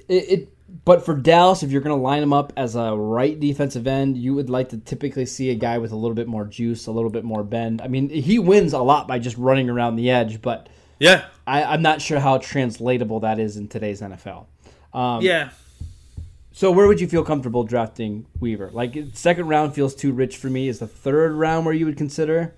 It, 0.08 0.30
it 0.30 0.48
but 0.84 1.04
for 1.04 1.14
Dallas, 1.14 1.62
if 1.62 1.70
you're 1.70 1.80
going 1.80 1.96
to 1.96 2.02
line 2.02 2.22
him 2.22 2.32
up 2.32 2.52
as 2.56 2.74
a 2.74 2.94
right 2.94 3.38
defensive 3.38 3.86
end, 3.86 4.18
you 4.18 4.34
would 4.34 4.50
like 4.50 4.68
to 4.70 4.78
typically 4.78 5.24
see 5.24 5.50
a 5.50 5.54
guy 5.54 5.78
with 5.78 5.92
a 5.92 5.96
little 5.96 6.14
bit 6.14 6.28
more 6.28 6.44
juice, 6.44 6.86
a 6.86 6.92
little 6.92 7.10
bit 7.10 7.24
more 7.24 7.42
bend. 7.42 7.80
I 7.80 7.88
mean, 7.88 8.08
he 8.10 8.38
wins 8.38 8.72
a 8.74 8.78
lot 8.78 9.08
by 9.08 9.18
just 9.18 9.36
running 9.38 9.70
around 9.70 9.96
the 9.96 10.10
edge, 10.10 10.42
but 10.42 10.68
Yeah, 10.98 11.24
I, 11.46 11.64
I'm 11.64 11.82
not 11.82 12.02
sure 12.02 12.20
how 12.20 12.38
translatable 12.38 13.20
that 13.20 13.38
is 13.38 13.56
in 13.56 13.68
today's 13.68 14.02
NFL. 14.02 14.46
Um, 14.92 15.22
yeah. 15.22 15.50
So 16.52 16.70
where 16.72 16.86
would 16.86 17.00
you 17.00 17.06
feel 17.06 17.24
comfortable 17.24 17.64
drafting 17.64 18.26
Weaver? 18.40 18.70
Like 18.72 18.96
second 19.14 19.46
round 19.46 19.74
feels 19.74 19.94
too 19.94 20.12
rich 20.12 20.36
for 20.36 20.48
me. 20.48 20.68
Is 20.68 20.80
the 20.80 20.88
third 20.88 21.32
round 21.32 21.64
where 21.64 21.74
you 21.74 21.86
would 21.86 21.96
consider? 21.96 22.54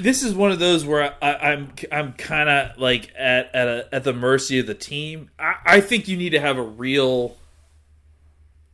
This 0.00 0.22
is 0.22 0.34
one 0.34 0.50
of 0.50 0.58
those 0.58 0.84
where 0.84 1.14
I, 1.22 1.34
I'm 1.34 1.72
I'm 1.90 2.12
kind 2.14 2.48
of 2.48 2.78
like 2.78 3.12
at 3.16 3.54
at, 3.54 3.68
a, 3.68 3.88
at 3.92 4.04
the 4.04 4.12
mercy 4.12 4.58
of 4.58 4.66
the 4.66 4.74
team. 4.74 5.30
I, 5.38 5.54
I 5.64 5.80
think 5.80 6.08
you 6.08 6.16
need 6.16 6.30
to 6.30 6.40
have 6.40 6.58
a 6.58 6.62
real 6.62 7.36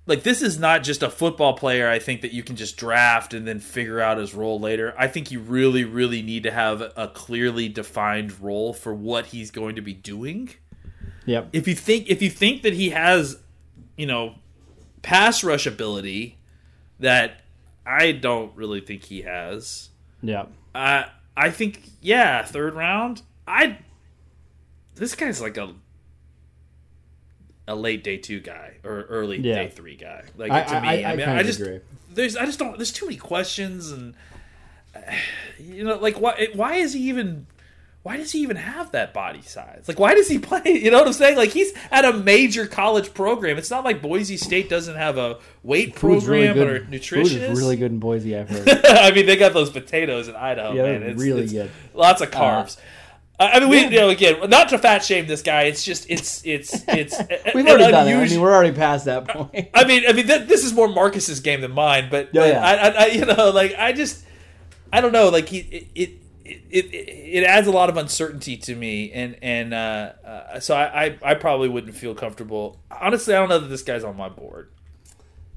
like 0.06 0.22
this 0.22 0.42
is 0.42 0.58
not 0.58 0.82
just 0.82 1.02
a 1.02 1.10
football 1.10 1.56
player. 1.56 1.88
I 1.88 1.98
think 1.98 2.22
that 2.22 2.32
you 2.32 2.42
can 2.42 2.56
just 2.56 2.76
draft 2.76 3.34
and 3.34 3.46
then 3.46 3.60
figure 3.60 4.00
out 4.00 4.18
his 4.18 4.34
role 4.34 4.58
later. 4.58 4.94
I 4.98 5.08
think 5.08 5.30
you 5.30 5.40
really 5.40 5.84
really 5.84 6.22
need 6.22 6.42
to 6.44 6.50
have 6.50 6.80
a 6.80 7.10
clearly 7.14 7.68
defined 7.68 8.40
role 8.40 8.72
for 8.72 8.94
what 8.94 9.26
he's 9.26 9.50
going 9.50 9.76
to 9.76 9.82
be 9.82 9.94
doing. 9.94 10.50
Yep. 11.26 11.50
If 11.52 11.68
you 11.68 11.74
think 11.74 12.08
if 12.08 12.22
you 12.22 12.30
think 12.30 12.62
that 12.62 12.72
he 12.72 12.90
has, 12.90 13.38
you 13.96 14.06
know, 14.06 14.34
pass 15.02 15.44
rush 15.44 15.66
ability 15.66 16.38
that 16.98 17.42
I 17.86 18.12
don't 18.12 18.54
really 18.56 18.80
think 18.80 19.04
he 19.04 19.22
has. 19.22 19.90
Yep. 20.22 20.50
Uh, 20.74 21.04
I 21.36 21.50
think 21.50 21.82
yeah, 22.00 22.44
third 22.44 22.74
round. 22.74 23.22
I 23.46 23.78
this 24.94 25.14
guy's 25.14 25.40
like 25.40 25.56
a 25.56 25.74
a 27.68 27.74
late 27.74 28.02
day 28.02 28.16
two 28.16 28.40
guy 28.40 28.76
or 28.84 29.02
early 29.08 29.38
Yeah. 29.38 29.54
day 29.64 29.68
three 29.68 29.96
guy. 29.96 30.24
Like 30.36 30.50
I- 30.50 30.62
to 30.64 30.80
me, 30.80 30.88
I- 30.88 30.92
I, 31.10 31.12
I 31.12 31.16
mean, 31.16 31.28
I 31.28 31.42
just 31.42 31.60
agree. 31.60 31.80
there's 32.12 32.36
I 32.36 32.44
just 32.46 32.58
don't. 32.58 32.76
There's 32.76 32.92
too 32.92 33.06
many 33.06 33.16
questions 33.18 33.90
and 33.90 34.14
you 35.58 35.84
know 35.84 35.96
like 35.98 36.20
why 36.20 36.48
why 36.54 36.74
is 36.76 36.92
he 36.94 37.08
even 37.08 37.46
why 38.02 38.16
does 38.16 38.32
he 38.32 38.40
even 38.40 38.56
have 38.56 38.92
that 38.92 39.12
body 39.12 39.42
size? 39.42 39.84
Like, 39.86 39.98
why 39.98 40.14
does 40.14 40.26
he 40.28 40.38
play? 40.50 40.62
You 40.64 40.90
know 40.90 40.98
what 40.98 41.06
I'm 41.06 41.12
saying? 41.12 41.36
Like, 41.36 41.50
he's 41.50 41.72
at 41.90 42.04
a 42.04 42.12
major 42.14 42.66
college 42.66 43.12
program. 43.12 43.58
It's 43.58 43.70
not 43.70 43.84
like 43.84 44.00
Boise 44.00 44.38
State 44.38 44.68
doesn't 44.70 44.96
have 44.96 45.18
a 45.18 45.38
weight 45.62 45.98
Food's 45.98 46.26
really 46.26 46.46
program 46.46 46.68
or 46.68 46.78
good. 46.78 46.90
nutritionist. 46.90 47.32
Food 47.32 47.42
is 47.42 47.58
really 47.58 47.76
good 47.76 47.92
in 47.92 47.98
Boise. 47.98 48.36
I've 48.36 48.48
heard. 48.48 48.68
I 48.86 49.10
mean, 49.10 49.26
they 49.26 49.36
got 49.36 49.52
those 49.52 49.70
potatoes 49.70 50.28
in 50.28 50.36
Idaho, 50.36 50.72
Yeah, 50.72 50.82
man. 50.82 51.02
It's 51.02 51.20
really 51.20 51.42
it's 51.44 51.52
good. 51.52 51.70
Lots 51.92 52.22
of 52.22 52.34
uh-huh. 52.34 52.64
carbs. 52.64 52.78
I 53.38 53.52
I 53.52 53.60
mean, 53.60 53.68
we, 53.70 53.84
you 53.84 53.90
know, 53.90 54.08
again, 54.10 54.48
not 54.50 54.68
to 54.70 54.78
fat 54.78 55.02
shame 55.04 55.26
this 55.26 55.42
guy. 55.42 55.62
It's 55.62 55.82
just, 55.82 56.06
it's, 56.10 56.42
it's, 56.44 56.82
it's. 56.88 57.18
We've 57.54 57.66
already 57.66 57.84
done 57.84 58.06
it. 58.06 58.10
I 58.10 58.12
unusual- 58.12 58.36
mean, 58.36 58.40
we're 58.42 58.54
already 58.54 58.74
past 58.76 59.04
that 59.06 59.28
point. 59.28 59.68
I 59.74 59.84
mean, 59.84 60.04
I 60.08 60.12
mean, 60.12 60.26
th- 60.26 60.48
this 60.48 60.64
is 60.64 60.72
more 60.72 60.88
Marcus's 60.88 61.40
game 61.40 61.60
than 61.60 61.72
mine, 61.72 62.08
but, 62.10 62.30
Yeah, 62.32 62.40
but 62.42 62.48
yeah. 62.48 62.64
I, 62.64 62.74
I, 62.74 62.88
I, 62.88 63.06
you 63.08 63.24
know, 63.26 63.50
like 63.50 63.74
I 63.78 63.92
just, 63.92 64.24
I 64.92 65.00
don't 65.02 65.12
know, 65.12 65.28
like 65.28 65.48
he, 65.48 65.58
it, 65.58 65.88
it, 65.94 66.10
it, 66.70 66.84
it, 66.86 67.08
it 67.42 67.44
adds 67.44 67.66
a 67.66 67.70
lot 67.70 67.88
of 67.88 67.96
uncertainty 67.96 68.56
to 68.58 68.74
me, 68.74 69.10
and 69.12 69.36
and 69.42 69.72
uh, 69.74 70.12
uh, 70.24 70.60
so 70.60 70.74
I, 70.74 71.04
I, 71.06 71.18
I 71.22 71.34
probably 71.34 71.68
wouldn't 71.68 71.94
feel 71.94 72.14
comfortable. 72.14 72.78
Honestly, 72.90 73.34
I 73.34 73.38
don't 73.38 73.48
know 73.48 73.58
that 73.60 73.68
this 73.68 73.82
guy's 73.82 74.04
on 74.04 74.16
my 74.16 74.28
board. 74.28 74.70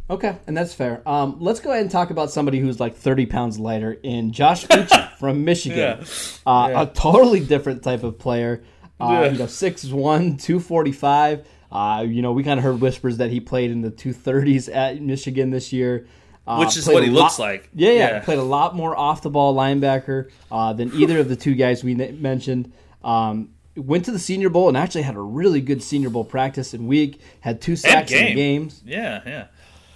Okay, 0.10 0.38
and 0.48 0.56
that's 0.56 0.74
fair. 0.74 1.02
Um, 1.08 1.38
let's 1.40 1.60
go 1.62 1.72
ahead 1.72 1.82
and 1.82 1.90
talk 1.92 2.10
about 2.10 2.30
somebody 2.30 2.60
who's 2.60 2.80
like 2.80 2.96
30 2.96 3.26
pounds 3.26 3.58
lighter 3.58 3.94
in 4.04 4.32
Josh 4.34 4.66
Uche 4.68 5.12
from 5.18 5.46
Michigan. 5.46 5.78
Yeah. 5.78 6.06
Uh, 6.46 6.68
Yeah. 6.70 6.82
A 6.84 6.86
totally 6.88 7.40
different 7.40 7.84
type 7.84 8.04
of 8.04 8.20
player. 8.20 8.64
Uh, 9.00 9.08
Yeah. 9.24 9.32
You 9.32 9.38
know, 9.40 9.46
6'1", 9.46 10.42
245. 10.42 11.48
Uh, 11.72 12.06
you 12.08 12.22
know, 12.22 12.34
we 12.34 12.44
kind 12.44 12.60
of 12.60 12.64
heard 12.64 12.82
whispers 12.82 13.18
that 13.18 13.32
he 13.32 13.40
played 13.40 13.72
in 13.72 13.82
the 13.82 13.90
230s 13.92 14.74
at 14.74 15.02
Michigan 15.02 15.50
this 15.52 15.72
year. 15.74 16.06
Uh, 16.46 16.58
Which 16.58 16.76
is 16.76 16.86
what 16.88 17.04
he 17.04 17.10
lot- 17.10 17.24
looks 17.24 17.40
like. 17.40 17.70
Yeah, 17.74 17.92
yeah, 17.92 17.98
Yeah. 18.00 18.20
Played 18.20 18.40
a 18.40 18.44
lot 18.44 18.76
more 18.76 18.98
off 18.98 19.22
the 19.22 19.30
ball 19.30 19.56
linebacker 19.56 20.30
uh, 20.52 20.74
than 20.74 20.92
either 20.94 21.20
of 21.20 21.30
the 21.30 21.36
two 21.38 21.56
guys 21.56 21.84
we 21.84 21.96
mentioned. 21.96 22.74
Um, 23.04 23.50
went 23.78 24.06
to 24.06 24.12
the 24.12 24.20
Senior 24.20 24.50
Bowl 24.50 24.68
and 24.68 24.76
actually 24.78 25.04
had 25.04 25.16
a 25.16 25.22
really 25.22 25.62
good 25.62 25.82
Senior 25.82 26.10
Bowl 26.10 26.26
practice 26.26 26.74
and 26.74 26.88
week. 26.88 27.22
Had 27.40 27.62
two 27.62 27.76
sacks 27.78 28.12
in 28.12 28.36
games. 28.36 28.82
Yeah, 28.86 29.22
yeah. 29.26 29.48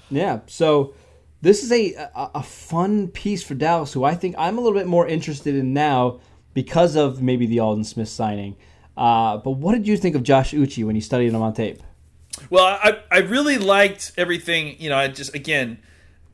Yeah. 0.10 0.40
So 0.48 0.94
this 1.42 1.64
is 1.64 1.72
a, 1.72 1.94
a 1.96 2.32
a 2.36 2.44
fun 2.44 3.10
piece 3.10 3.44
for 3.44 3.54
Dallas, 3.54 3.92
who 3.94 4.04
I 4.06 4.16
think 4.16 4.36
I'm 4.38 4.58
a 4.58 4.62
little 4.62 4.78
bit 4.78 4.88
more 4.88 5.06
interested 5.08 5.54
in 5.54 5.74
now 5.74 6.22
because 6.54 6.96
of 6.96 7.22
maybe 7.22 7.46
the 7.46 7.60
Aldon 7.60 7.84
Smith 7.84 8.10
signing. 8.10 8.56
Uh, 8.96 9.38
but 9.38 9.52
what 9.52 9.74
did 9.74 9.86
you 9.88 9.96
think 9.98 10.16
of 10.16 10.24
Josh 10.24 10.54
Uche 10.54 10.84
when 10.86 10.96
you 10.96 11.02
studied 11.02 11.34
him 11.34 11.42
on 11.42 11.54
tape? 11.54 11.84
Well, 12.50 12.66
I 12.66 13.00
I 13.12 13.18
really 13.20 13.58
liked 13.58 14.14
everything. 14.18 14.76
You 14.80 14.90
know, 14.90 14.98
I 14.98 15.08
just 15.10 15.36
again, 15.36 15.78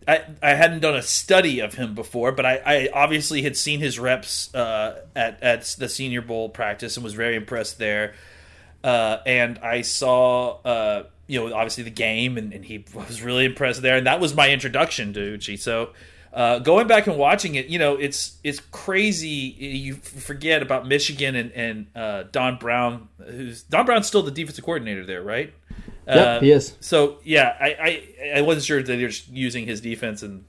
I 0.08 0.24
I 0.42 0.54
hadn't 0.54 0.82
done 0.82 0.96
a 0.96 1.02
study 1.02 1.60
of 1.60 1.76
him 1.76 1.96
before, 1.96 2.32
but 2.32 2.46
I, 2.46 2.62
I 2.66 2.89
obviously 2.94 3.42
had 3.42 3.56
seen 3.58 3.80
his 3.80 4.00
reps 4.00 4.54
uh, 4.54 5.02
at 5.16 5.42
at 5.42 5.63
the 5.78 5.89
Senior 5.89 6.22
Bowl 6.22 6.50
practice 6.50 6.98
and 6.98 7.04
was 7.04 7.13
very 7.13 7.36
impressed 7.36 7.78
there. 7.78 8.13
Uh, 8.84 9.20
and 9.26 9.60
I 9.60 9.82
saw, 9.82 10.60
uh, 10.63 11.04
you 11.28 11.39
know, 11.39 11.56
obviously 11.56 11.86
the 11.86 11.89
game, 11.89 12.38
and, 12.38 12.52
and, 12.52 12.66
he 12.66 12.84
was 12.94 13.22
really 13.22 13.46
impressed 13.46 13.82
there, 13.82 13.96
and 13.96 14.06
that 14.08 14.20
was 14.20 14.36
my 14.36 14.50
introduction 14.50 15.13
to 15.13 15.38
Uche. 15.38 15.60
So. 15.60 15.94
Uh, 16.34 16.58
going 16.58 16.88
back 16.88 17.06
and 17.06 17.16
watching 17.16 17.54
it, 17.54 17.68
you 17.68 17.78
know, 17.78 17.96
it's 17.96 18.39
it's 18.44 18.60
crazy. 18.60 19.28
You 19.28 19.94
forget 19.94 20.63
about 20.63 20.88
Michigan 20.88 21.36
and 21.36 21.52
and 21.52 21.86
uh, 21.96 22.24
Don 22.32 22.58
Brown, 22.58 23.08
who's 23.24 23.62
Don 23.62 23.86
Brown's 23.86 24.08
still 24.08 24.24
the 24.24 24.32
defensive 24.32 24.66
coordinator 24.66 25.06
there, 25.06 25.22
right? 25.22 25.54
Yep, 26.08 26.18
uh, 26.18 26.39
he 26.42 26.52
is. 26.52 26.78
So 26.80 27.20
yeah, 27.24 27.56
I, 27.60 27.68
I, 27.68 28.38
I 28.38 28.42
wasn't 28.42 28.66
sure 28.66 28.84
that 28.84 28.98
he 28.98 29.06
was 29.06 29.28
using 29.30 29.66
his 29.66 29.82
defense 29.82 30.24
and 30.24 30.46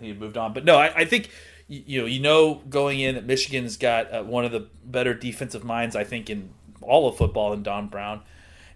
he 0.00 0.12
moved 0.12 0.36
on, 0.36 0.52
but 0.52 0.64
no, 0.64 0.76
I, 0.76 0.92
I 0.94 1.04
think 1.04 1.30
you 1.68 2.00
know 2.00 2.06
you 2.06 2.20
know 2.20 2.56
going 2.68 3.00
in 3.00 3.14
that 3.14 3.26
Michigan's 3.26 3.76
got 3.76 4.12
uh, 4.12 4.22
one 4.22 4.44
of 4.44 4.52
the 4.52 4.68
better 4.84 5.14
defensive 5.14 5.64
minds 5.64 5.96
I 5.96 6.04
think 6.04 6.30
in 6.30 6.50
all 6.80 7.08
of 7.08 7.16
football 7.16 7.52
in 7.52 7.62
Don 7.62 7.88
Brown, 7.88 8.22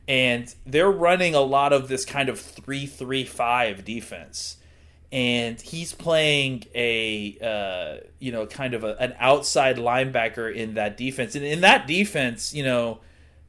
and 0.09 0.53
they're 0.65 0.91
running 0.91 1.35
a 1.35 1.41
lot 1.41 1.73
of 1.73 1.89
this 1.89 2.05
kind 2.05 2.29
of 2.29 2.41
three 2.41 2.87
three 2.87 3.25
five 3.25 3.85
defense. 3.85 4.57
And 5.13 5.61
he's 5.61 5.93
playing 5.93 6.65
a, 6.75 7.39
uh, 7.41 8.05
you 8.19 8.33
know, 8.33 8.45
kind 8.45 8.75
of 8.75 8.83
a, 8.83 8.97
an 9.01 9.15
outside 9.21 9.77
linebacker 9.77 10.53
in 10.53 10.75
that 10.75 10.97
defense. 10.97 11.37
And 11.37 11.45
in 11.45 11.61
that 11.61 11.87
defense, 11.87 12.53
you 12.53 12.65
know, 12.65 12.99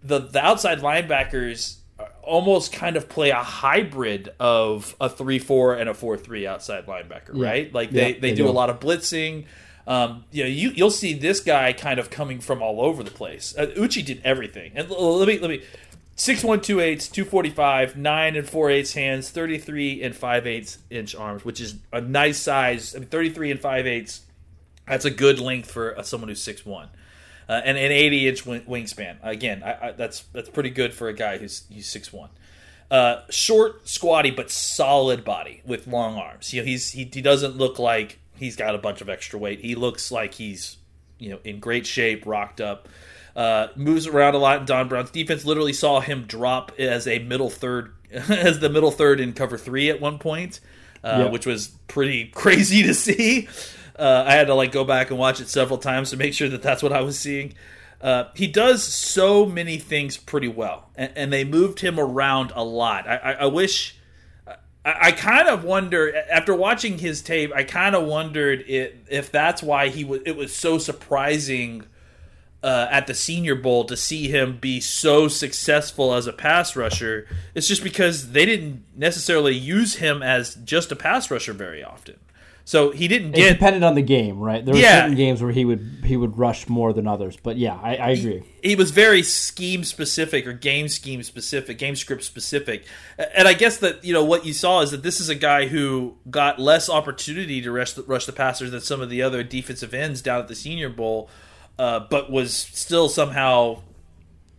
the 0.04 0.20
the 0.20 0.44
outside 0.44 0.80
linebackers 0.80 1.78
almost 2.28 2.72
kind 2.72 2.96
of 2.96 3.10
play 3.10 3.30
a 3.32 3.42
hybrid 3.42 4.30
of 4.40 4.96
a 5.00 5.10
3-4 5.10 5.80
and 5.80 5.90
a 5.90 5.94
4-3 5.94 6.46
outside 6.46 6.86
linebacker, 6.86 7.32
yeah. 7.34 7.48
right? 7.48 7.74
Like 7.74 7.92
they, 7.92 8.00
yeah, 8.00 8.06
they, 8.13 8.20
they, 8.20 8.30
do, 8.32 8.44
do, 8.44 8.50
a 8.50 8.52
lot 8.52 8.70
of 8.70 8.80
blitzing. 8.80 9.46
Um, 9.88 10.26
you 10.32 10.44
know, 10.44 10.50
you 10.50 10.72
you'll 10.72 10.92
see 10.92 11.13
this 11.13 11.40
guy 11.40 11.72
kind 11.72 11.98
of 11.98 12.10
coming 12.10 12.42
from 12.42 12.62
all 12.62 12.82
over 12.82 13.04
the 13.04 13.12
place. 13.12 13.56
Uh, 13.58 13.68
Uche 13.68 14.06
did 14.06 14.22
everything. 14.24 14.74
And 14.76 14.90
let 14.90 15.28
me 15.28 15.40
let 15.40 15.50
me 15.50 15.63
six 16.18 16.44
one 16.44 16.60
two 16.60 16.82
eights, 16.82 17.08
two 17.08 17.24
forty 17.24 17.50
five, 17.50 17.96
nine 17.96 18.36
and 18.36 18.48
four 18.48 18.70
eighths 18.70 18.94
hands, 18.94 19.30
thirty 19.30 19.58
three 19.58 20.04
and 20.04 20.13
five 20.13 20.46
eighths 20.46 20.80
inch 20.90 21.16
arms, 21.16 21.46
which 21.46 21.62
is 21.62 21.76
a 21.94 22.02
nice 22.02 22.38
size. 22.38 22.96
I 22.96 23.00
mean, 23.00 23.08
thirty 23.08 23.30
three 23.30 23.50
and 23.50 23.62
five 23.62 23.88
eighths. 23.88 24.24
That's 24.86 25.06
a 25.06 25.12
good 25.12 25.40
length 25.40 25.72
for 25.72 25.98
uh, 25.98 26.04
someone 26.04 26.28
who's 26.28 26.42
six 26.42 26.66
one 26.66 26.90
uh, 27.50 27.62
and 27.64 27.78
an 27.78 27.92
80 27.92 28.28
inch 28.28 28.46
wingspan. 28.46 29.18
Again, 29.24 29.64
I, 29.64 29.88
I, 29.88 29.92
that's 29.92 30.22
that's 30.34 30.50
pretty 30.50 30.70
good 30.70 30.94
for 30.94 31.08
a 31.08 31.14
guy 31.14 31.38
who's 31.38 31.64
he's 31.70 31.90
six 31.90 32.12
one. 32.12 32.30
Uh, 32.90 33.22
short, 33.30 33.88
squatty, 33.88 34.32
but 34.32 34.50
solid 34.50 35.26
body 35.26 35.62
with 35.66 35.88
long 35.88 36.16
arms. 36.16 36.54
You 36.54 36.62
know, 36.62 36.66
he's 36.66 36.92
he, 36.92 37.10
he 37.12 37.22
doesn't 37.22 37.58
look 37.58 37.80
like 37.80 38.20
he's 38.36 38.56
got 38.56 38.76
a 38.76 38.78
bunch 38.78 39.02
of 39.02 39.10
extra 39.10 39.38
weight. 39.38 39.60
He 39.60 39.76
looks 39.76 40.12
like 40.12 40.36
he's 40.36 40.78
you 41.20 41.30
know 41.30 41.40
in 41.44 41.60
great 41.60 41.86
shape, 41.86 42.26
rocked 42.26 42.62
up. 42.62 42.88
Uh, 43.36 43.68
moves 43.76 44.08
around 44.08 44.34
a 44.34 44.38
lot. 44.40 44.66
Don 44.66 44.88
Brown's 44.88 45.12
defense 45.12 45.46
literally 45.46 45.74
saw 45.74 46.00
him 46.00 46.24
drop 46.24 46.72
as 46.80 47.08
a 47.08 47.20
middle 47.20 47.52
third, 47.52 47.94
as 48.12 48.60
the 48.60 48.70
middle 48.70 48.92
third 48.92 49.20
in 49.20 49.34
cover 49.34 49.58
three 49.58 49.90
at 49.90 50.02
one 50.02 50.18
point, 50.18 50.60
uh, 51.04 51.24
yep. 51.24 51.32
which 51.32 51.46
was 51.46 51.68
pretty 51.88 52.26
crazy 52.34 52.84
to 52.84 52.94
see. 52.94 53.48
Uh, 53.98 54.24
I 54.28 54.34
had 54.34 54.48
to 54.48 54.54
like 54.54 54.72
go 54.72 54.84
back 54.84 55.10
and 55.10 55.20
watch 55.20 55.40
it 55.42 55.50
several 55.50 55.80
times 55.80 56.12
to 56.12 56.18
make 56.18 56.34
sure 56.34 56.50
that 56.50 56.62
that's 56.62 56.84
what 56.84 56.94
I 56.94 57.02
was 57.02 57.18
seeing. 57.18 57.54
Uh, 58.00 58.26
he 58.36 58.46
does 58.46 58.84
so 58.84 59.46
many 59.46 59.78
things 59.78 60.18
pretty 60.18 60.48
well, 60.48 60.90
and, 60.96 61.12
and 61.16 61.34
they 61.34 61.44
moved 61.44 61.80
him 61.80 62.00
around 62.00 62.52
a 62.56 62.64
lot. 62.64 63.08
I, 63.08 63.16
I, 63.18 63.32
I 63.34 63.46
wish. 63.48 63.96
I, 64.48 64.56
I 64.86 65.12
kind 65.12 65.48
of 65.48 65.64
wonder 65.64 66.16
after 66.30 66.54
watching 66.54 67.00
his 67.00 67.22
tape. 67.22 67.52
I 67.56 67.64
kind 67.64 67.96
of 67.96 68.06
wondered 68.06 68.64
if, 68.68 68.94
if 69.10 69.32
that's 69.32 69.64
why 69.64 69.90
he 69.90 70.04
was. 70.04 70.22
It 70.26 70.36
was 70.36 70.56
so 70.56 70.78
surprising 70.78 71.86
uh, 72.64 72.88
at 72.92 73.08
the 73.08 73.14
Senior 73.14 73.56
Bowl 73.56 73.86
to 73.86 73.98
see 73.98 74.28
him 74.28 74.58
be 74.58 74.80
so 74.80 75.28
successful 75.28 76.14
as 76.14 76.28
a 76.28 76.34
pass 76.34 76.76
rusher. 76.76 77.28
It's 77.56 77.68
just 77.68 77.84
because 77.84 78.32
they 78.32 78.46
didn't 78.46 78.84
necessarily 78.96 79.56
use 79.56 79.96
him 79.96 80.22
as 80.22 80.56
just 80.56 80.92
a 80.92 80.96
pass 80.96 81.32
rusher 81.32 81.54
very 81.54 81.84
often. 81.84 82.16
So 82.68 82.92
he 82.92 83.08
didn't 83.08 83.32
get. 83.32 83.46
It 83.46 83.54
depended 83.54 83.84
on 83.84 83.96
the 83.96 84.02
game, 84.02 84.42
right? 84.42 84.64
There 84.64 84.74
were 84.74 84.82
yeah. 84.82 85.04
certain 85.04 85.16
games 85.16 85.42
where 85.42 85.54
he 85.54 85.64
would 85.64 86.02
he 86.04 86.18
would 86.18 86.38
rush 86.38 86.68
more 86.68 86.92
than 86.92 87.08
others, 87.08 87.38
but 87.42 87.56
yeah, 87.56 87.80
I, 87.82 87.96
I 87.96 88.10
agree. 88.10 88.44
He, 88.62 88.72
he, 88.72 88.76
was 88.76 88.92
very 88.92 89.24
scheme 89.24 89.86
specific 89.86 90.46
or 90.46 90.52
game 90.52 90.90
scheme 90.90 91.24
specific, 91.24 91.78
game 91.78 91.96
script 91.96 92.26
specific, 92.26 92.84
and 93.18 93.48
I 93.48 93.54
guess 93.54 93.78
that 93.78 94.04
you 94.04 94.12
know 94.12 94.26
what 94.26 94.46
you 94.46 94.52
saw 94.52 94.82
is 94.82 94.92
that 94.92 95.02
this 95.02 95.22
is 95.22 95.30
a 95.30 95.36
guy 95.36 95.68
who 95.68 96.18
got 96.30 96.60
less 96.60 96.90
opportunity 96.90 97.62
to 97.62 97.72
rush 97.72 97.94
the, 97.94 98.04
rush 98.04 98.26
the 98.26 98.34
passers 98.34 98.72
than 98.72 98.82
some 98.82 99.00
of 99.00 99.10
the 99.10 99.22
other 99.22 99.44
defensive 99.44 99.94
ends 99.94 100.22
down 100.22 100.42
at 100.42 100.50
the 100.50 100.56
Senior 100.56 100.90
Bowl, 100.90 101.30
uh, 101.80 102.02
but 102.02 102.30
was 102.30 102.54
still 102.54 103.08
somehow 103.08 103.82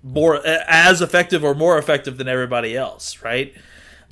more 0.03 0.40
as 0.47 1.03
effective 1.03 1.44
or 1.44 1.55
more 1.55 1.77
effective 1.77 2.16
than 2.16 2.27
everybody 2.27 2.75
else, 2.75 3.23
right? 3.23 3.53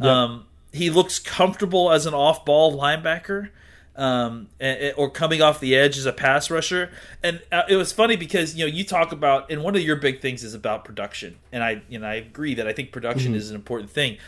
Yep. 0.01 0.07
Um, 0.07 0.47
he 0.71 0.91
looks 0.91 1.19
comfortable 1.19 1.91
as 1.91 2.05
an 2.05 2.13
off 2.13 2.45
ball 2.45 2.79
linebacker 2.79 3.49
um, 3.97 4.49
or 4.97 5.11
coming 5.11 5.43
off 5.43 5.61
the 5.61 5.75
edge 5.75 5.97
as 5.97 6.07
a 6.07 6.13
pass 6.13 6.51
rusher. 6.51 6.91
And 7.23 7.43
uh, 7.51 7.63
it 7.69 7.77
was 7.77 7.93
funny 7.93 8.17
because 8.17 8.55
you 8.55 8.67
know 8.67 8.73
you 8.73 8.85
talk 8.85 9.13
about, 9.13 9.51
and 9.51 9.63
one 9.63 9.75
of 9.75 9.83
your 9.83 9.97
big 9.97 10.21
things 10.21 10.45
is 10.45 10.55
about 10.55 10.85
production, 10.85 11.37
and 11.53 11.63
I 11.63 11.83
you 11.89 11.99
know 11.99 12.07
I 12.07 12.15
agree 12.15 12.55
that 12.55 12.67
I 12.67 12.73
think 12.73 12.93
production 12.93 13.33
mm-hmm. 13.33 13.39
is 13.39 13.51
an 13.51 13.57
important 13.57 13.91
thing. 13.91 14.19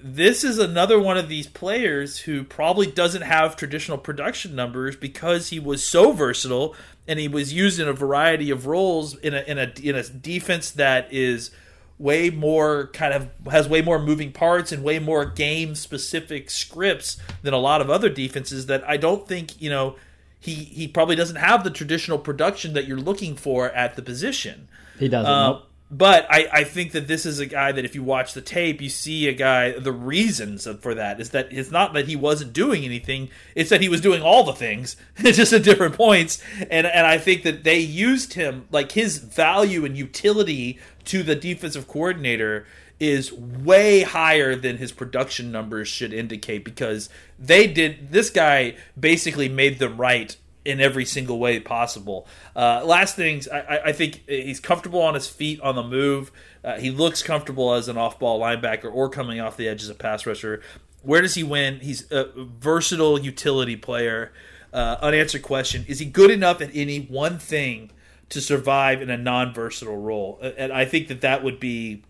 This 0.00 0.44
is 0.44 0.58
another 0.58 1.00
one 1.00 1.18
of 1.18 1.28
these 1.28 1.48
players 1.48 2.20
who 2.20 2.44
probably 2.44 2.86
doesn't 2.86 3.22
have 3.22 3.56
traditional 3.56 3.98
production 3.98 4.54
numbers 4.54 4.94
because 4.94 5.48
he 5.48 5.58
was 5.58 5.84
so 5.84 6.12
versatile 6.12 6.76
and 7.08 7.18
he 7.18 7.26
was 7.26 7.52
used 7.52 7.80
in 7.80 7.88
a 7.88 7.92
variety 7.92 8.50
of 8.50 8.66
roles 8.66 9.16
in 9.18 9.34
a 9.34 9.40
in 9.42 9.58
a 9.58 9.72
in 9.82 9.96
a 9.96 10.04
defense 10.04 10.70
that 10.70 11.12
is 11.12 11.50
way 11.98 12.30
more 12.30 12.88
kind 12.92 13.12
of 13.12 13.28
has 13.50 13.68
way 13.68 13.82
more 13.82 13.98
moving 13.98 14.32
parts 14.32 14.70
and 14.70 14.84
way 14.84 14.98
more 14.98 15.24
game 15.24 15.74
specific 15.74 16.50
scripts 16.50 17.16
than 17.42 17.52
a 17.52 17.58
lot 17.58 17.80
of 17.80 17.90
other 17.90 18.08
defenses 18.08 18.66
that 18.66 18.88
I 18.88 18.96
don't 18.96 19.26
think, 19.26 19.60
you 19.60 19.70
know, 19.70 19.96
he 20.38 20.54
he 20.54 20.86
probably 20.86 21.16
doesn't 21.16 21.36
have 21.36 21.64
the 21.64 21.70
traditional 21.70 22.18
production 22.18 22.72
that 22.74 22.86
you're 22.86 22.98
looking 22.98 23.34
for 23.34 23.70
at 23.70 23.96
the 23.96 24.02
position. 24.02 24.68
He 24.98 25.08
doesn't. 25.08 25.30
Uh, 25.30 25.52
nope 25.52 25.64
but 25.90 26.26
I, 26.30 26.48
I 26.52 26.64
think 26.64 26.92
that 26.92 27.08
this 27.08 27.24
is 27.24 27.38
a 27.38 27.46
guy 27.46 27.72
that 27.72 27.84
if 27.84 27.94
you 27.94 28.02
watch 28.02 28.34
the 28.34 28.42
tape, 28.42 28.82
you 28.82 28.90
see 28.90 29.26
a 29.26 29.32
guy. 29.32 29.72
The 29.72 29.92
reasons 29.92 30.68
for 30.80 30.94
that 30.94 31.18
is 31.18 31.30
that 31.30 31.50
it's 31.50 31.70
not 31.70 31.94
that 31.94 32.06
he 32.06 32.14
wasn't 32.14 32.52
doing 32.52 32.84
anything; 32.84 33.30
it's 33.54 33.70
that 33.70 33.80
he 33.80 33.88
was 33.88 34.02
doing 34.02 34.20
all 34.20 34.44
the 34.44 34.52
things, 34.52 34.96
just 35.16 35.52
at 35.52 35.62
different 35.62 35.94
points. 35.94 36.42
And 36.70 36.86
and 36.86 37.06
I 37.06 37.16
think 37.16 37.42
that 37.44 37.64
they 37.64 37.78
used 37.78 38.34
him 38.34 38.66
like 38.70 38.92
his 38.92 39.18
value 39.18 39.86
and 39.86 39.96
utility 39.96 40.78
to 41.06 41.22
the 41.22 41.34
defensive 41.34 41.88
coordinator 41.88 42.66
is 43.00 43.32
way 43.32 44.02
higher 44.02 44.56
than 44.56 44.76
his 44.76 44.92
production 44.92 45.52
numbers 45.52 45.88
should 45.88 46.12
indicate 46.12 46.64
because 46.64 47.08
they 47.38 47.66
did 47.66 48.10
this 48.10 48.28
guy 48.28 48.74
basically 48.98 49.48
made 49.48 49.78
them 49.78 49.96
right 49.96 50.36
in 50.64 50.80
every 50.80 51.04
single 51.04 51.38
way 51.38 51.60
possible. 51.60 52.26
Uh, 52.54 52.82
last 52.84 53.16
things, 53.16 53.48
I, 53.48 53.80
I, 53.86 53.92
think 53.92 54.22
he's 54.28 54.60
comfortable 54.60 55.00
on 55.00 55.14
his 55.14 55.26
feet 55.26 55.60
on 55.60 55.76
the 55.76 55.82
move. 55.82 56.30
Uh, 56.62 56.78
he 56.78 56.90
looks 56.90 57.22
comfortable 57.22 57.72
as 57.72 57.88
an 57.88 57.96
off-ball 57.96 58.40
linebacker 58.40 58.92
or 58.92 59.08
coming 59.08 59.40
off 59.40 59.56
the 59.56 59.68
edge 59.68 59.82
as 59.82 59.88
a 59.88 59.94
pass 59.94 60.26
rusher. 60.26 60.60
Where 61.02 61.22
does 61.22 61.34
he 61.34 61.42
win? 61.42 61.80
He's 61.80 62.10
a 62.10 62.30
versatile 62.36 63.18
utility 63.18 63.76
player. 63.76 64.32
Uh, 64.72 64.96
unanswered 65.00 65.42
question: 65.42 65.84
Is 65.88 66.00
he 66.00 66.04
good 66.04 66.30
enough 66.30 66.60
at 66.60 66.70
any 66.74 67.00
one 67.00 67.38
thing 67.38 67.90
to 68.28 68.40
survive 68.40 69.00
in 69.00 69.08
a 69.08 69.16
non-versatile 69.16 69.96
role? 69.96 70.38
And 70.42 70.72
I 70.72 70.84
think 70.84 71.08
that 71.08 71.22
that 71.22 71.42
would 71.42 71.58
be, 71.58 72.02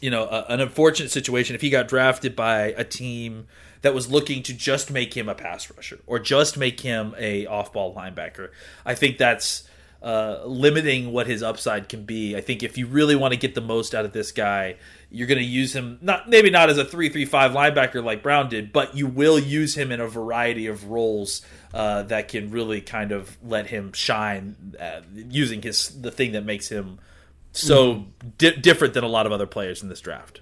you 0.00 0.10
know, 0.10 0.24
a, 0.24 0.46
an 0.48 0.60
unfortunate 0.60 1.10
situation 1.10 1.54
if 1.54 1.60
he 1.60 1.68
got 1.68 1.88
drafted 1.88 2.34
by 2.34 2.72
a 2.78 2.84
team 2.84 3.48
that 3.82 3.94
was 3.94 4.10
looking 4.10 4.42
to 4.44 4.54
just 4.54 4.90
make 4.90 5.14
him 5.14 5.28
a 5.28 5.34
pass 5.34 5.70
rusher 5.70 6.00
or 6.06 6.18
just 6.18 6.56
make 6.56 6.80
him 6.80 7.14
a 7.18 7.46
off-ball 7.46 7.94
linebacker. 7.94 8.50
I 8.86 8.94
think 8.94 9.18
that's 9.18 9.64
uh, 10.02 10.42
limiting 10.44 11.12
what 11.12 11.26
his 11.26 11.42
upside 11.42 11.88
can 11.88 12.04
be. 12.04 12.36
I 12.36 12.40
think 12.40 12.62
if 12.62 12.76
you 12.76 12.86
really 12.86 13.14
want 13.14 13.34
to 13.34 13.38
get 13.38 13.54
the 13.54 13.60
most 13.60 13.94
out 13.94 14.04
of 14.04 14.12
this 14.12 14.32
guy, 14.32 14.76
you're 15.10 15.28
going 15.28 15.38
to 15.38 15.44
use 15.44 15.74
him 15.74 15.98
not 16.00 16.28
maybe 16.28 16.50
not 16.50 16.70
as 16.70 16.78
a 16.78 16.84
three 16.84 17.08
three 17.08 17.24
five 17.24 17.52
linebacker 17.52 18.02
like 18.02 18.22
Brown 18.22 18.48
did, 18.48 18.72
but 18.72 18.96
you 18.96 19.06
will 19.06 19.38
use 19.38 19.76
him 19.76 19.92
in 19.92 20.00
a 20.00 20.08
variety 20.08 20.66
of 20.66 20.86
roles 20.86 21.42
uh, 21.72 22.02
that 22.04 22.28
can 22.28 22.50
really 22.50 22.80
kind 22.80 23.12
of 23.12 23.36
let 23.44 23.68
him 23.68 23.92
shine 23.92 24.74
uh, 24.80 25.02
using 25.14 25.62
his 25.62 26.00
the 26.00 26.10
thing 26.10 26.32
that 26.32 26.44
makes 26.44 26.68
him 26.68 26.98
so 27.52 27.94
mm-hmm. 27.94 28.28
di- 28.38 28.56
different 28.56 28.94
than 28.94 29.04
a 29.04 29.08
lot 29.08 29.26
of 29.26 29.32
other 29.32 29.46
players 29.46 29.82
in 29.82 29.88
this 29.88 30.00
draft. 30.00 30.40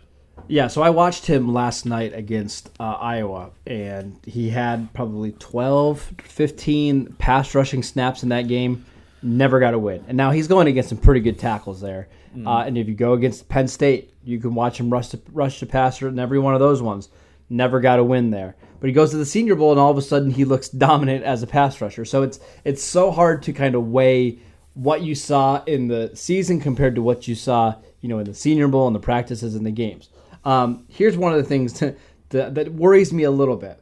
Yeah, 0.48 0.66
so 0.66 0.82
I 0.82 0.90
watched 0.90 1.26
him 1.26 1.52
last 1.52 1.86
night 1.86 2.12
against 2.14 2.70
uh, 2.80 2.84
Iowa, 3.00 3.50
and 3.66 4.18
he 4.26 4.50
had 4.50 4.92
probably 4.94 5.32
12, 5.32 6.14
15 6.22 7.14
pass 7.18 7.54
rushing 7.54 7.82
snaps 7.82 8.22
in 8.22 8.30
that 8.30 8.48
game. 8.48 8.84
never 9.22 9.60
got 9.60 9.74
a 9.74 9.78
win. 9.78 10.04
And 10.08 10.16
now 10.16 10.30
he's 10.30 10.48
going 10.48 10.66
against 10.66 10.88
some 10.88 10.98
pretty 10.98 11.20
good 11.20 11.38
tackles 11.38 11.80
there. 11.80 12.08
Uh, 12.46 12.60
and 12.60 12.78
if 12.78 12.86
you 12.86 12.94
go 12.94 13.14
against 13.14 13.48
Penn 13.48 13.66
State, 13.66 14.14
you 14.22 14.38
can 14.38 14.54
watch 14.54 14.78
him 14.78 14.88
rush 14.88 15.08
to, 15.08 15.20
rush 15.32 15.58
to 15.58 15.66
passer 15.66 16.06
in 16.08 16.18
every 16.18 16.38
one 16.38 16.54
of 16.54 16.60
those 16.60 16.80
ones. 16.80 17.08
Never 17.48 17.80
got 17.80 17.98
a 17.98 18.04
win 18.04 18.30
there. 18.30 18.54
But 18.78 18.86
he 18.86 18.92
goes 18.92 19.10
to 19.10 19.16
the 19.16 19.26
Senior 19.26 19.56
Bowl, 19.56 19.72
and 19.72 19.80
all 19.80 19.90
of 19.90 19.98
a 19.98 20.02
sudden 20.02 20.30
he 20.30 20.44
looks 20.44 20.68
dominant 20.86 21.24
as 21.24 21.42
a 21.42 21.46
pass 21.46 21.80
rusher. 21.80 22.04
So 22.04 22.22
it's 22.22 22.38
it's 22.64 22.82
so 22.82 23.10
hard 23.10 23.42
to 23.42 23.52
kind 23.52 23.74
of 23.74 23.88
weigh 23.88 24.38
what 24.74 25.02
you 25.02 25.14
saw 25.14 25.62
in 25.64 25.88
the 25.88 26.12
season 26.14 26.60
compared 26.60 26.94
to 26.94 27.02
what 27.02 27.26
you 27.26 27.34
saw, 27.34 27.74
you 28.00 28.08
know, 28.08 28.20
in 28.20 28.24
the 28.24 28.34
Senior 28.34 28.68
Bowl 28.68 28.86
and 28.86 28.94
the 28.94 29.00
practices 29.00 29.56
and 29.56 29.66
the 29.66 29.72
games. 29.72 30.08
Um, 30.44 30.84
here's 30.88 31.16
one 31.16 31.32
of 31.32 31.38
the 31.38 31.48
things 31.48 31.80
that, 32.30 32.54
that 32.54 32.72
worries 32.72 33.12
me 33.12 33.24
a 33.24 33.30
little 33.30 33.56
bit. 33.56 33.80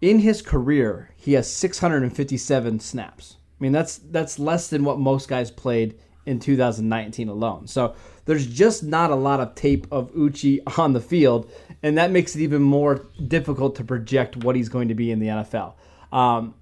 In 0.00 0.20
his 0.20 0.42
career, 0.42 1.10
he 1.16 1.32
has 1.32 1.50
657 1.50 2.80
snaps. 2.80 3.36
I 3.58 3.64
mean, 3.64 3.72
that's 3.72 3.98
that's 3.98 4.38
less 4.38 4.68
than 4.68 4.84
what 4.84 5.00
most 5.00 5.28
guys 5.28 5.50
played 5.50 5.98
in 6.26 6.38
2019 6.38 7.28
alone. 7.28 7.66
So 7.66 7.96
there's 8.26 8.46
just 8.46 8.84
not 8.84 9.10
a 9.10 9.16
lot 9.16 9.40
of 9.40 9.54
tape 9.54 9.86
of 9.90 10.12
Uche 10.12 10.60
on 10.78 10.92
the 10.92 11.00
field, 11.00 11.50
and 11.82 11.98
that 11.98 12.10
makes 12.10 12.36
it 12.36 12.42
even 12.42 12.62
more 12.62 13.06
difficult 13.26 13.74
to 13.76 13.84
project 13.84 14.36
what 14.36 14.54
he's 14.54 14.68
going 14.68 14.88
to 14.88 14.94
be 14.94 15.10
in 15.10 15.18
the 15.18 15.26
NFL. 15.26 15.72
Um, 16.12 16.54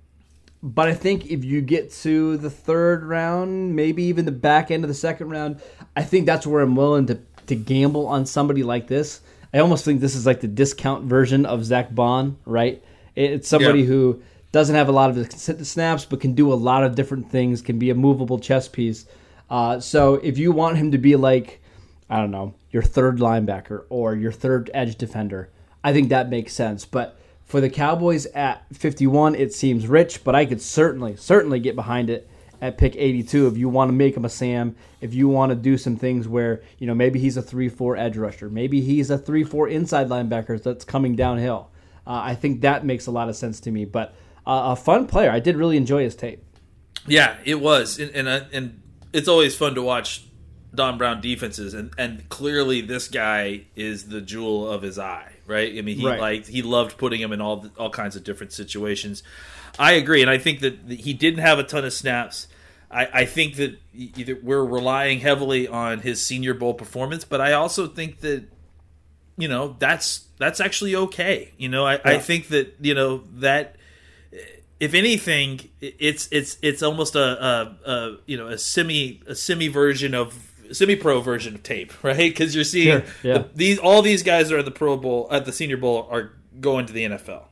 but 0.63 0.89
I 0.89 0.95
think 0.95 1.27
if 1.27 1.45
you 1.45 1.61
get 1.61 1.93
to 1.93 2.37
the 2.39 2.51
third 2.51 3.05
round, 3.05 3.77
maybe 3.77 4.05
even 4.05 4.25
the 4.25 4.33
back 4.33 4.71
end 4.71 4.85
of 4.85 4.89
the 4.89 4.95
second 4.95 5.29
round, 5.29 5.61
I 5.95 6.03
think 6.03 6.27
that's 6.27 6.47
where 6.47 6.63
I'm 6.63 6.77
willing 6.77 7.07
to, 7.07 7.21
to 7.49 7.55
gamble 7.57 8.07
on 8.07 8.27
somebody 8.27 8.63
like 8.63 8.87
this. 8.87 9.21
I 9.55 9.59
almost 9.59 9.85
think 9.85 10.01
this 10.01 10.15
is 10.15 10.27
like 10.27 10.41
the 10.41 10.49
discount 10.49 11.05
version 11.05 11.47
of 11.47 11.65
Zack 11.65 11.95
Baun, 11.95 12.37
right? 12.45 12.83
It's 13.15 13.49
somebody 13.49 13.81
Yeah. 13.81 13.87
who 13.87 14.23
doesn't 14.53 14.75
have 14.75 14.89
a 14.89 14.93
lot 14.93 15.11
of 15.11 15.17
the 15.17 15.65
snaps, 15.65 16.05
but 16.05 16.21
can 16.21 16.35
do 16.35 16.53
a 16.53 16.55
lot 16.55 16.85
of 16.85 16.95
different 16.95 17.31
things, 17.31 17.61
can 17.63 17.79
be 17.79 17.91
a 17.91 17.95
movable 17.95 18.39
chess 18.39 18.69
piece. 18.69 19.07
Uh, 19.51 19.79
so 19.81 20.15
if 20.15 20.39
you 20.39 20.53
want 20.53 20.77
him 20.77 20.91
to 20.93 20.99
be 20.99 21.17
like, 21.17 21.61
I 22.11 22.19
don't 22.19 22.31
know, 22.31 22.55
your 22.71 22.83
third 22.83 23.19
linebacker 23.19 23.85
or 23.89 24.15
your 24.15 24.33
third 24.33 24.71
edge 24.75 24.97
defender, 24.97 25.49
I 25.83 25.93
think 25.93 26.09
that 26.09 26.29
makes 26.31 26.53
sense. 26.53 26.85
But 26.85 27.19
for 27.45 27.61
the 27.61 27.71
Cowboys 27.71 28.27
at 28.27 28.65
51, 28.73 29.35
it 29.35 29.53
seems 29.53 29.87
rich, 29.87 30.25
but 30.25 30.35
I 30.35 30.45
could 30.47 30.61
certainly, 30.61 31.17
certainly 31.17 31.61
get 31.61 31.77
behind 31.77 32.11
it 32.11 32.29
at 32.61 32.79
pick 32.79 32.97
82 32.97 33.49
if 33.49 33.57
you 33.57 33.69
want 33.69 33.89
to 33.89 33.93
make 33.93 34.17
him 34.17 34.25
a 34.25 34.29
Sam, 34.29 34.77
if 35.01 35.15
you 35.15 35.29
want 35.29 35.51
to 35.51 35.57
do 35.57 35.77
some 35.77 35.97
things 35.97 36.27
where, 36.27 36.63
you 36.79 36.87
know, 36.87 36.95
maybe 36.95 37.19
he's 37.19 37.37
a 37.37 37.43
3 37.43 37.69
4 37.69 37.97
edge 37.97 38.17
rusher, 38.17 38.49
maybe 38.49 38.81
he's 38.81 39.11
a 39.11 39.19
3 39.19 39.45
4 39.45 39.69
inside 39.69 40.09
linebacker 40.09 40.63
that's 40.63 40.85
coming 40.85 41.17
downhill. 41.17 41.71
Uh, 42.07 42.21
I 42.25 42.35
think 42.35 42.61
that 42.61 42.85
makes 42.85 43.07
a 43.07 43.11
lot 43.11 43.29
of 43.29 43.37
sense 43.37 43.61
to 43.61 43.71
me. 43.71 43.85
But 43.85 44.15
uh, 44.47 44.73
a 44.73 44.77
fun 44.77 45.07
player. 45.07 45.31
I 45.31 45.41
did 45.41 45.57
really 45.57 45.77
enjoy 45.77 46.05
his 46.05 46.15
tape. 46.15 46.43
Yeah, 47.07 47.37
it 47.45 47.61
was, 47.61 47.99
and 47.99 48.11
and, 48.13 48.29
uh, 48.29 48.41
and 48.53 48.81
it's 49.13 49.29
always 49.29 49.57
fun 49.57 49.75
to 49.75 49.83
watch 49.83 50.25
Don 50.75 50.99
Brown 50.99 51.21
defenses, 51.21 51.75
and 51.75 51.91
and 51.97 52.29
clearly 52.29 52.81
this 52.81 53.09
guy 53.09 53.63
is 53.75 54.09
the 54.09 54.21
jewel 54.21 54.69
of 54.71 54.83
his 54.83 54.99
eye, 54.99 55.33
right? 55.47 55.73
I 55.77 55.83
mean, 55.83 55.97
he 55.99 56.07
Right. 56.07 56.21
liked 56.21 56.49
he 56.49 56.63
loved 56.63 56.99
putting 56.99 57.21
him 57.21 57.33
in 57.33 57.41
all 57.41 57.57
the, 57.59 57.71
all 57.79 57.91
kinds 57.91 58.17
of 58.17 58.25
different 58.25 58.53
situations. 58.53 59.23
I 59.79 59.93
agree, 59.93 60.21
and 60.23 60.31
I 60.31 60.39
think 60.39 60.61
that 60.61 60.79
he 60.91 61.13
didn't 61.13 61.41
have 61.41 61.59
a 61.59 61.63
ton 61.65 61.85
of 61.85 61.93
snaps. 61.93 62.49
I, 62.91 63.09
I 63.13 63.25
think 63.25 63.57
that 63.57 63.79
either 63.95 64.39
we're 64.43 64.65
relying 64.65 65.21
heavily 65.21 65.67
on 65.67 66.01
his 66.01 66.25
Senior 66.25 66.55
Bowl 66.55 66.73
performance, 66.75 67.25
but 67.25 67.41
I 67.41 67.53
also 67.53 67.87
think 67.87 68.21
that 68.21 68.45
you 69.37 69.49
know 69.49 69.77
that's 69.79 70.25
that's 70.39 70.61
actually 70.61 70.95
okay. 70.95 71.53
You 71.59 71.69
know, 71.69 71.87
I, 71.87 72.01
I 72.05 72.19
think 72.19 72.49
that 72.49 72.75
you 72.81 72.95
know 72.95 73.23
that 73.37 73.77
if 74.79 74.95
anything, 74.95 75.69
it's 75.81 76.29
it's 76.31 76.59
it's 76.63 76.83
almost 76.83 77.15
a, 77.17 77.21
a, 77.45 77.91
a 77.91 78.17
you 78.27 78.37
know 78.37 78.49
a 78.49 78.59
semi 78.59 79.23
a 79.27 79.35
semi 79.35 79.69
version 79.69 80.15
of 80.15 80.53
semi 80.73 80.97
pro 80.97 81.21
version 81.21 81.55
of 81.55 81.63
tape, 81.63 81.93
right? 82.05 82.17
Because 82.17 82.55
you're 82.55 82.65
seeing 82.65 83.01
Sure, 83.01 83.05
yeah. 83.23 83.39
the- 83.39 83.49
these 83.55 83.79
all 83.79 84.03
these 84.03 84.23
guys 84.23 84.49
that 84.49 84.57
are 84.57 84.59
at 84.59 84.65
the 84.65 84.71
Pro 84.71 84.97
Bowl 84.97 85.29
at 85.31 85.45
the 85.45 85.53
Senior 85.53 85.77
Bowl 85.77 86.07
are 86.11 86.33
going 86.61 86.87
to 86.87 86.93
the 86.93 87.05
NFL. 87.05 87.45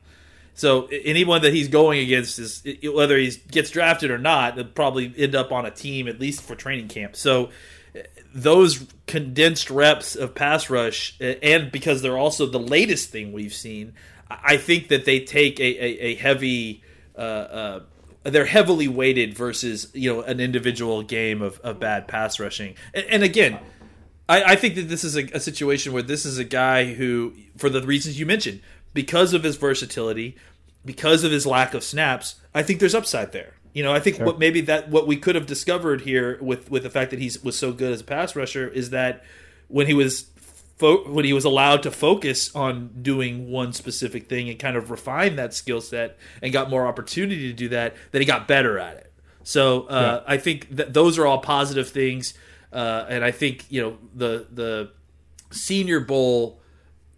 So 0.57 0.85
anyone 0.87 1.41
that 1.41 1.53
he's 1.53 1.67
going 1.67 1.99
against 1.99 2.39
is 2.39 2.63
whether 2.81 3.17
he 3.17 3.31
gets 3.51 3.69
drafted 3.71 4.09
or 4.09 4.17
not, 4.17 4.55
they'll 4.55 4.63
probably 4.65 5.13
end 5.17 5.35
up 5.35 5.51
on 5.51 5.65
a 5.65 5.71
team 5.71 6.07
at 6.07 6.19
least 6.19 6.41
for 6.43 6.55
training 6.55 6.87
camp. 6.87 7.17
So 7.17 7.49
uh, 7.93 7.99
those 8.33 8.85
condensed 9.05 9.69
reps 9.69 10.15
of 10.15 10.33
pass 10.33 10.69
rush, 10.69 11.17
uh, 11.19 11.25
and 11.43 11.71
because 11.73 12.01
they're 12.01 12.17
also 12.17 12.45
the 12.45 12.59
latest 12.59 13.09
thing 13.09 13.33
we've 13.33 13.53
seen, 13.53 13.93
I 14.31 14.53
I 14.53 14.57
think 14.57 14.87
that 14.87 15.03
they 15.05 15.19
take 15.19 15.59
a, 15.59 15.63
a, 15.63 16.05
a 16.11 16.15
heavy. 16.15 16.81
Uh, 17.17 17.19
uh, 17.21 17.79
they're 18.25 18.45
heavily 18.45 18.87
weighted 18.87 19.35
versus 19.35 19.89
you 19.93 20.13
know 20.13 20.21
an 20.21 20.39
individual 20.39 21.03
game 21.03 21.41
of, 21.41 21.59
of 21.59 21.79
bad 21.79 22.07
pass 22.07 22.39
rushing, 22.39 22.75
and, 22.93 23.05
and 23.05 23.23
again, 23.23 23.59
I, 24.27 24.43
I 24.43 24.55
think 24.55 24.75
that 24.75 24.89
this 24.89 25.03
is 25.03 25.15
a, 25.15 25.23
a 25.33 25.39
situation 25.39 25.93
where 25.93 26.03
this 26.03 26.25
is 26.25 26.37
a 26.37 26.43
guy 26.43 26.93
who, 26.93 27.33
for 27.57 27.69
the 27.69 27.81
reasons 27.81 28.19
you 28.19 28.25
mentioned, 28.25 28.61
because 28.93 29.33
of 29.33 29.43
his 29.43 29.57
versatility, 29.57 30.35
because 30.83 31.23
of 31.23 31.31
his 31.31 31.45
lack 31.45 31.73
of 31.73 31.83
snaps, 31.83 32.35
I 32.53 32.63
think 32.63 32.79
there's 32.79 32.95
upside 32.95 33.31
there. 33.31 33.53
You 33.73 33.83
know, 33.83 33.93
I 33.93 33.99
think 33.99 34.19
what 34.19 34.39
maybe 34.39 34.61
that 34.61 34.89
what 34.89 35.05
we 35.05 35.17
could 35.17 35.35
have 35.35 35.45
discovered 35.45 36.01
here 36.01 36.39
with 36.41 36.71
with 36.71 36.83
the 36.83 36.89
fact 36.89 37.11
that 37.11 37.19
he 37.19 37.29
was 37.43 37.57
so 37.57 37.73
good 37.73 37.91
as 37.91 38.01
a 38.01 38.05
pass 38.05 38.35
rusher 38.35 38.67
is 38.67 38.91
that 38.91 39.23
when 39.67 39.87
he 39.87 39.93
was 39.93 40.29
fo- 40.77 41.09
when 41.09 41.25
he 41.25 41.33
was 41.33 41.45
allowed 41.45 41.83
to 41.83 41.91
focus 41.91 42.53
on 42.55 42.89
doing 43.01 43.49
one 43.49 43.73
specific 43.73 44.27
thing 44.27 44.49
and 44.49 44.57
kind 44.59 44.75
of 44.77 44.91
refine 44.91 45.35
that 45.37 45.53
skill 45.53 45.81
set 45.81 46.17
and 46.41 46.51
got 46.53 46.69
more 46.69 46.85
opportunity 46.87 47.47
to 47.47 47.53
do 47.53 47.69
that, 47.69 47.95
that 48.11 48.19
he 48.19 48.25
got 48.25 48.47
better 48.47 48.77
at 48.79 48.97
it. 48.97 49.11
So 49.43 49.83
uh, 49.83 50.23
I 50.27 50.37
think 50.37 50.75
that 50.75 50.93
those 50.93 51.19
are 51.19 51.27
all 51.27 51.39
positive 51.39 51.89
things, 51.89 52.33
uh, 52.73 53.05
and 53.07 53.23
I 53.23 53.31
think 53.31 53.65
you 53.69 53.81
know 53.81 53.97
the 54.15 54.47
the 54.51 54.91
Senior 55.51 55.99
Bowl. 55.99 56.59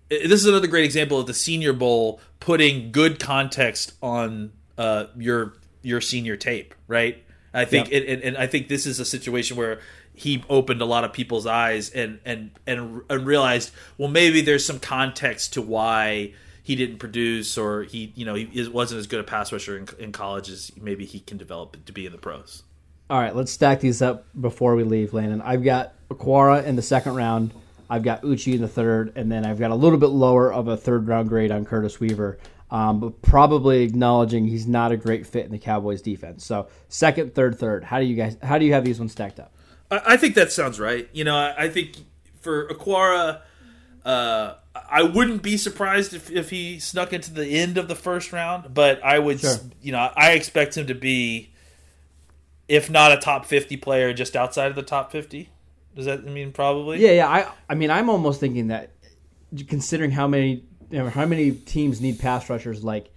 This 0.09 0.31
is 0.41 0.45
another 0.45 0.67
great 0.67 0.85
example 0.85 1.19
of 1.19 1.27
the 1.27 1.33
Senior 1.33 1.73
Bowl 1.73 2.19
putting 2.39 2.91
good 2.91 3.19
context 3.19 3.93
on 4.01 4.51
uh, 4.77 5.05
your 5.17 5.53
your 5.83 6.01
senior 6.01 6.35
tape, 6.35 6.75
right? 6.87 7.23
I 7.53 7.63
think, 7.65 7.89
Yeah. 7.89 7.99
and, 7.99 8.05
and, 8.09 8.21
and 8.23 8.37
I 8.37 8.45
think 8.45 8.67
this 8.67 8.85
is 8.85 8.99
a 8.99 9.05
situation 9.05 9.55
where 9.57 9.79
he 10.17 10.43
opened 10.49 10.81
a 10.81 10.85
lot 10.85 11.03
of 11.03 11.13
people's 11.13 11.45
eyes 11.45 11.91
and 11.91 12.19
and 12.25 12.49
and 12.65 13.01
and 13.07 13.25
realized, 13.25 13.71
well, 13.99 14.09
maybe 14.09 14.41
there's 14.41 14.65
some 14.65 14.79
context 14.79 15.53
to 15.53 15.61
why 15.61 16.33
he 16.63 16.75
didn't 16.75 16.97
produce 16.97 17.55
or 17.55 17.83
he 17.83 18.11
you 18.15 18.25
know 18.25 18.33
he 18.33 18.67
wasn't 18.67 18.97
as 18.97 19.05
good 19.05 19.19
a 19.19 19.23
pass 19.23 19.53
rusher 19.53 19.77
in, 19.77 19.87
in 19.99 20.11
college 20.11 20.49
as 20.49 20.71
maybe 20.75 21.05
he 21.05 21.19
can 21.19 21.37
develop 21.37 21.85
to 21.85 21.93
be 21.93 22.07
in 22.07 22.11
the 22.11 22.17
pros. 22.17 22.63
All 23.11 23.19
right, 23.19 23.35
let's 23.35 23.51
stack 23.51 23.79
these 23.79 24.01
up 24.01 24.25
before 24.41 24.75
we 24.75 24.83
leave, 24.83 25.13
Landon. 25.13 25.41
I've 25.41 25.63
got 25.63 25.93
Okwara 26.09 26.65
in 26.65 26.75
the 26.75 26.81
second 26.81 27.13
round. 27.13 27.51
I've 27.89 28.03
got 28.03 28.23
Uche 28.23 28.55
in 28.55 28.61
the 28.61 28.67
third, 28.67 29.13
and 29.15 29.31
then 29.31 29.45
I've 29.45 29.59
got 29.59 29.69
a 29.69 29.75
little 29.75 29.99
bit 29.99 30.07
lower 30.07 30.51
of 30.51 30.67
a 30.67 30.75
third 30.75 31.07
round 31.07 31.29
grade 31.29 31.51
on 31.51 31.63
Curtis 31.63 31.99
Weaver, 31.99 32.39
um, 32.71 32.99
but 32.99 33.21
probably 33.21 33.83
acknowledging 33.83 34.45
he's 34.45 34.67
not 34.67 34.91
a 34.91 34.97
great 34.97 35.27
fit 35.27 35.45
in 35.45 35.51
the 35.51 35.59
Cowboys 35.59 36.01
defense. 36.01 36.43
So 36.43 36.67
second, 36.89 37.35
third, 37.35 37.59
third. 37.59 37.83
How 37.83 37.99
do 37.99 38.05
you 38.05 38.15
guys? 38.15 38.35
How 38.41 38.57
do 38.57 38.65
you 38.65 38.73
have 38.73 38.83
these 38.83 38.97
ones 38.97 39.11
stacked 39.11 39.39
up? 39.39 39.53
I, 39.91 40.01
I 40.05 40.17
think 40.17 40.35
that 40.35 40.51
sounds 40.51 40.79
right. 40.79 41.09
You 41.13 41.23
know, 41.23 41.35
I, 41.35 41.65
I 41.65 41.69
think 41.69 41.97
for 42.41 42.67
Okwara, 42.69 43.41
uh, 44.05 44.53
I 44.89 45.01
wouldn't 45.03 45.41
be 45.41 45.57
surprised 45.57 46.13
if, 46.13 46.31
if 46.31 46.49
he 46.49 46.79
snuck 46.79 47.11
into 47.13 47.33
the 47.33 47.45
end 47.47 47.77
of 47.77 47.87
the 47.87 47.95
first 47.95 48.31
round, 48.31 48.73
but 48.73 49.03
I 49.03 49.19
would, 49.19 49.39
Sure. 49.41 49.55
you 49.81 49.91
know, 49.91 50.11
I 50.15 50.31
expect 50.31 50.77
him 50.77 50.87
to 50.87 50.95
be, 50.95 51.51
if 52.67 52.89
not 52.89 53.11
a 53.11 53.17
top 53.17 53.45
fifty 53.45 53.77
player, 53.77 54.13
just 54.13 54.35
outside 54.35 54.67
of 54.69 54.75
the 54.75 54.83
top 54.83 55.11
fifty. 55.11 55.49
Does 55.95 56.05
that 56.05 56.23
mean 56.25 56.51
probably? 56.51 56.99
Yeah, 56.99 57.11
yeah. 57.11 57.27
I, 57.27 57.47
I 57.69 57.75
mean, 57.75 57.89
I'm 57.89 58.09
almost 58.09 58.39
thinking 58.39 58.67
that, 58.67 58.91
considering 59.67 60.11
how 60.11 60.27
many, 60.27 60.63
you 60.91 60.99
know, 60.99 61.09
how 61.09 61.25
many 61.25 61.51
teams 61.51 61.99
need 62.01 62.19
pass 62.19 62.49
rushers, 62.49 62.83
like 62.83 63.09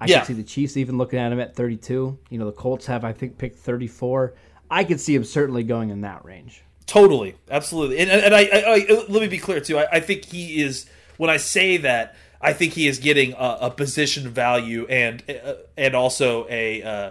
I 0.00 0.06
Yeah. 0.06 0.18
could 0.20 0.26
see 0.28 0.32
the 0.34 0.42
Chiefs 0.44 0.76
even 0.76 0.98
looking 0.98 1.18
at 1.18 1.32
him 1.32 1.40
at 1.40 1.56
32. 1.56 2.16
You 2.30 2.38
know, 2.38 2.46
the 2.46 2.52
Colts 2.52 2.86
have, 2.86 3.04
I 3.04 3.12
think, 3.12 3.38
picked 3.38 3.58
34. 3.58 4.34
I 4.72 4.84
could 4.84 5.00
see 5.00 5.14
him 5.14 5.24
certainly 5.24 5.62
going 5.62 5.90
in 5.90 6.00
that 6.00 6.24
range. 6.24 6.62
Totally, 6.86 7.36
absolutely, 7.50 7.98
and 7.98 8.10
and 8.10 8.34
I, 8.34 8.40
I, 8.40 8.62
I 8.66 9.04
let 9.08 9.22
me 9.22 9.28
be 9.28 9.38
clear 9.38 9.60
too. 9.60 9.78
I, 9.78 9.86
I 9.92 10.00
think 10.00 10.24
he 10.26 10.60
is 10.62 10.86
when 11.16 11.30
I 11.30 11.36
say 11.36 11.76
that, 11.78 12.16
I 12.40 12.52
think 12.52 12.72
he 12.72 12.86
is 12.88 12.98
getting 12.98 13.32
a, 13.34 13.58
a 13.62 13.70
position 13.70 14.28
value 14.28 14.86
and 14.88 15.22
uh, 15.30 15.54
and 15.76 15.94
also 15.94 16.46
a 16.50 16.82
uh, 16.82 17.10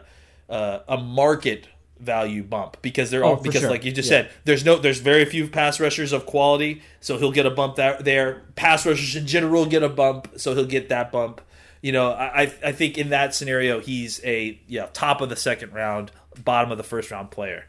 uh, 0.52 0.80
a 0.88 0.98
market 0.98 1.68
value 2.00 2.44
bump 2.44 2.78
because 2.82 3.10
they're 3.12 3.24
all 3.24 3.34
Oh, 3.34 3.42
because 3.42 3.62
sure. 3.62 3.70
like 3.70 3.86
you 3.86 3.92
just 3.92 4.10
Yeah. 4.12 4.24
said, 4.24 4.32
there's 4.44 4.66
no 4.66 4.78
there's 4.78 5.00
very 5.00 5.24
few 5.26 5.48
pass 5.48 5.80
rushers 5.80 6.12
of 6.14 6.26
quality, 6.26 6.82
so 7.00 7.18
he'll 7.18 7.32
get 7.32 7.46
a 7.46 7.52
bump 7.52 7.78
that 7.78 8.04
there. 8.06 8.42
Pass 8.56 8.86
rushers 8.86 9.16
in 9.16 9.26
general 9.26 9.66
get 9.66 9.84
a 9.84 9.90
bump, 9.90 10.28
so 10.36 10.54
he'll 10.54 10.66
get 10.66 10.90
that 10.90 11.12
bump. 11.12 11.42
You 11.82 11.92
know, 11.94 12.12
I 12.12 12.42
I- 12.44 12.54
I 12.66 12.72
think 12.74 12.98
in 12.98 13.10
that 13.10 13.34
scenario 13.34 13.80
he's 13.80 14.20
a 14.26 14.60
yeah 14.68 14.88
top 14.94 15.22
of 15.22 15.30
the 15.30 15.36
second 15.38 15.74
round, 15.74 16.12
bottom 16.44 16.72
of 16.72 16.78
the 16.78 16.84
first 16.84 17.12
round 17.12 17.32
player. 17.32 17.66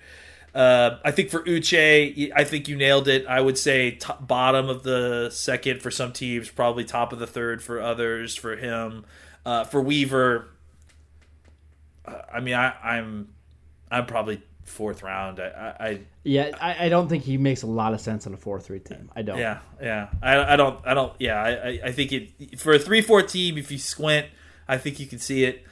Uh, 0.54 0.98
I 1.04 1.12
think 1.12 1.30
for 1.30 1.40
Uche, 1.44 2.30
I 2.37 2.44
think 2.44 2.68
you 2.68 2.76
nailed 2.76 3.08
it. 3.08 3.24
I 3.26 3.40
would 3.40 3.56
say 3.56 3.92
top, 3.92 4.26
bottom 4.26 4.68
of 4.68 4.82
the 4.82 5.30
second 5.30 5.80
for 5.80 5.90
some 5.90 6.12
teams, 6.12 6.50
probably 6.50 6.85
top 6.85 7.12
of 7.12 7.18
the 7.18 7.26
third 7.26 7.62
for 7.62 7.80
others. 7.80 8.37
For 8.37 8.56
him, 8.56 9.06
uh, 9.46 9.64
for 9.64 9.80
Weaver, 9.80 10.48
uh, 12.06 12.14
I 12.32 12.40
mean, 12.40 12.54
I, 12.54 12.74
I'm 12.82 13.28
I'm 13.90 14.06
probably 14.06 14.42
fourth 14.64 15.02
round. 15.02 15.40
I, 15.40 15.74
I, 15.80 16.00
Yeah, 16.24 16.50
I, 16.61 16.87
I 16.87 16.88
don't 16.88 17.08
think 17.08 17.24
he 17.24 17.37
makes 17.38 17.62
a 17.62 17.66
lot 17.66 17.94
of 17.94 18.00
sense 18.00 18.26
on 18.26 18.35
a 18.35 18.37
four 18.37 18.61
three 18.61 18.80
team. 18.80 19.11
I 19.14 19.22
don't. 19.22 19.38
yeah, 19.38 19.58
yeah. 19.80 20.08
I, 20.22 20.52
I 20.54 20.56
don't, 20.56 20.78
I 20.87 20.94
don't. 20.94 21.12
Yeah, 21.18 21.42
I, 21.42 21.50
I- 21.50 21.80
I 21.87 21.92
think 21.92 22.12
it 22.12 22.61
for 22.61 22.72
a 22.72 22.78
three 22.78 23.00
four 23.00 23.22
team. 23.22 23.56
If 23.58 23.70
you 23.70 23.78
squint, 23.78 24.26
I 24.68 24.78
think 24.78 25.00
you 25.00 25.06
can 25.06 25.18
see 25.18 25.44
it. 25.44 25.64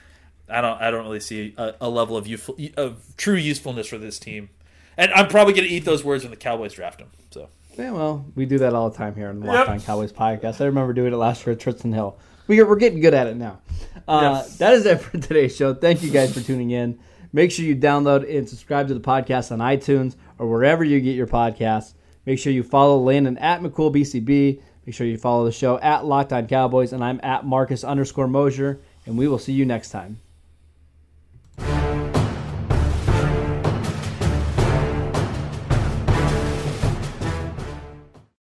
I 0.50 0.60
don't, 0.60 0.80
I 0.80 0.90
don't 0.90 1.04
really 1.04 1.20
see 1.20 1.54
a, 1.56 1.74
a 1.82 1.88
level 1.88 2.16
of 2.16 2.26
useful, 2.26 2.56
of 2.76 3.02
true 3.16 3.34
usefulness 3.34 3.86
for 3.86 3.98
this 3.98 4.18
team. 4.18 4.50
And 4.96 5.12
I'm 5.12 5.28
probably 5.28 5.54
going 5.54 5.66
to 5.68 5.72
eat 5.74 5.84
those 5.84 6.04
words 6.04 6.24
when 6.24 6.30
the 6.30 6.36
Cowboys 6.36 6.74
draft 6.74 7.00
him. 7.00 7.08
So 7.30 7.48
Yeah, 7.78 7.92
well, 7.92 8.26
we 8.34 8.44
do 8.46 8.58
that 8.58 8.74
all 8.74 8.90
the 8.90 8.96
time 8.96 9.14
here 9.14 9.28
on 9.28 9.40
the 9.40 9.46
Yep. 9.46 9.54
Locked 9.54 9.68
On 9.70 9.80
Cowboys 9.80 10.12
podcast. 10.12 10.60
I 10.60 10.64
remember 10.66 10.92
doing 10.92 11.12
it 11.12 11.16
last 11.16 11.46
year 11.46 11.54
at 11.54 11.60
Trysten 11.60 11.94
Hill. 11.94 12.18
We 12.46 12.56
get, 12.56 12.68
we're 12.68 12.76
getting 12.76 13.00
good 13.00 13.14
at 13.14 13.26
it 13.28 13.36
now. 13.36 13.60
Uh, 14.08 14.40
Yes. 14.42 14.58
That 14.58 14.74
is 14.74 14.84
it 14.86 15.00
for 15.00 15.16
today's 15.18 15.54
show. 15.56 15.72
Thank 15.74 16.02
you 16.02 16.10
guys 16.10 16.34
for 16.34 16.40
tuning 16.40 16.70
in. 16.72 16.98
Make 17.32 17.52
sure 17.52 17.64
you 17.64 17.76
download 17.76 18.28
and 18.28 18.48
subscribe 18.48 18.88
to 18.88 18.94
the 18.94 19.00
podcast 19.00 19.52
on 19.52 19.60
iTunes 19.60 20.16
or 20.38 20.48
wherever 20.48 20.82
you 20.84 21.00
get 21.00 21.14
your 21.14 21.28
podcasts. 21.28 21.94
Make 22.26 22.38
sure 22.40 22.52
you 22.52 22.64
follow 22.64 22.98
Landon 22.98 23.38
at 23.38 23.62
McCoolBCB. 23.62 24.60
Make 24.84 24.94
sure 24.94 25.06
you 25.06 25.16
follow 25.16 25.44
the 25.44 25.52
show 25.52 25.78
at 25.78 26.04
Locked 26.04 26.32
On 26.32 26.46
Cowboys, 26.46 26.92
and 26.92 27.04
I'm 27.04 27.20
at 27.22 27.46
Marcus 27.46 27.84
underscore 27.84 28.26
Mosher. 28.26 28.80
And 29.06 29.16
we 29.16 29.28
will 29.28 29.38
see 29.38 29.52
you 29.52 29.64
next 29.64 29.90
time. 29.90 30.18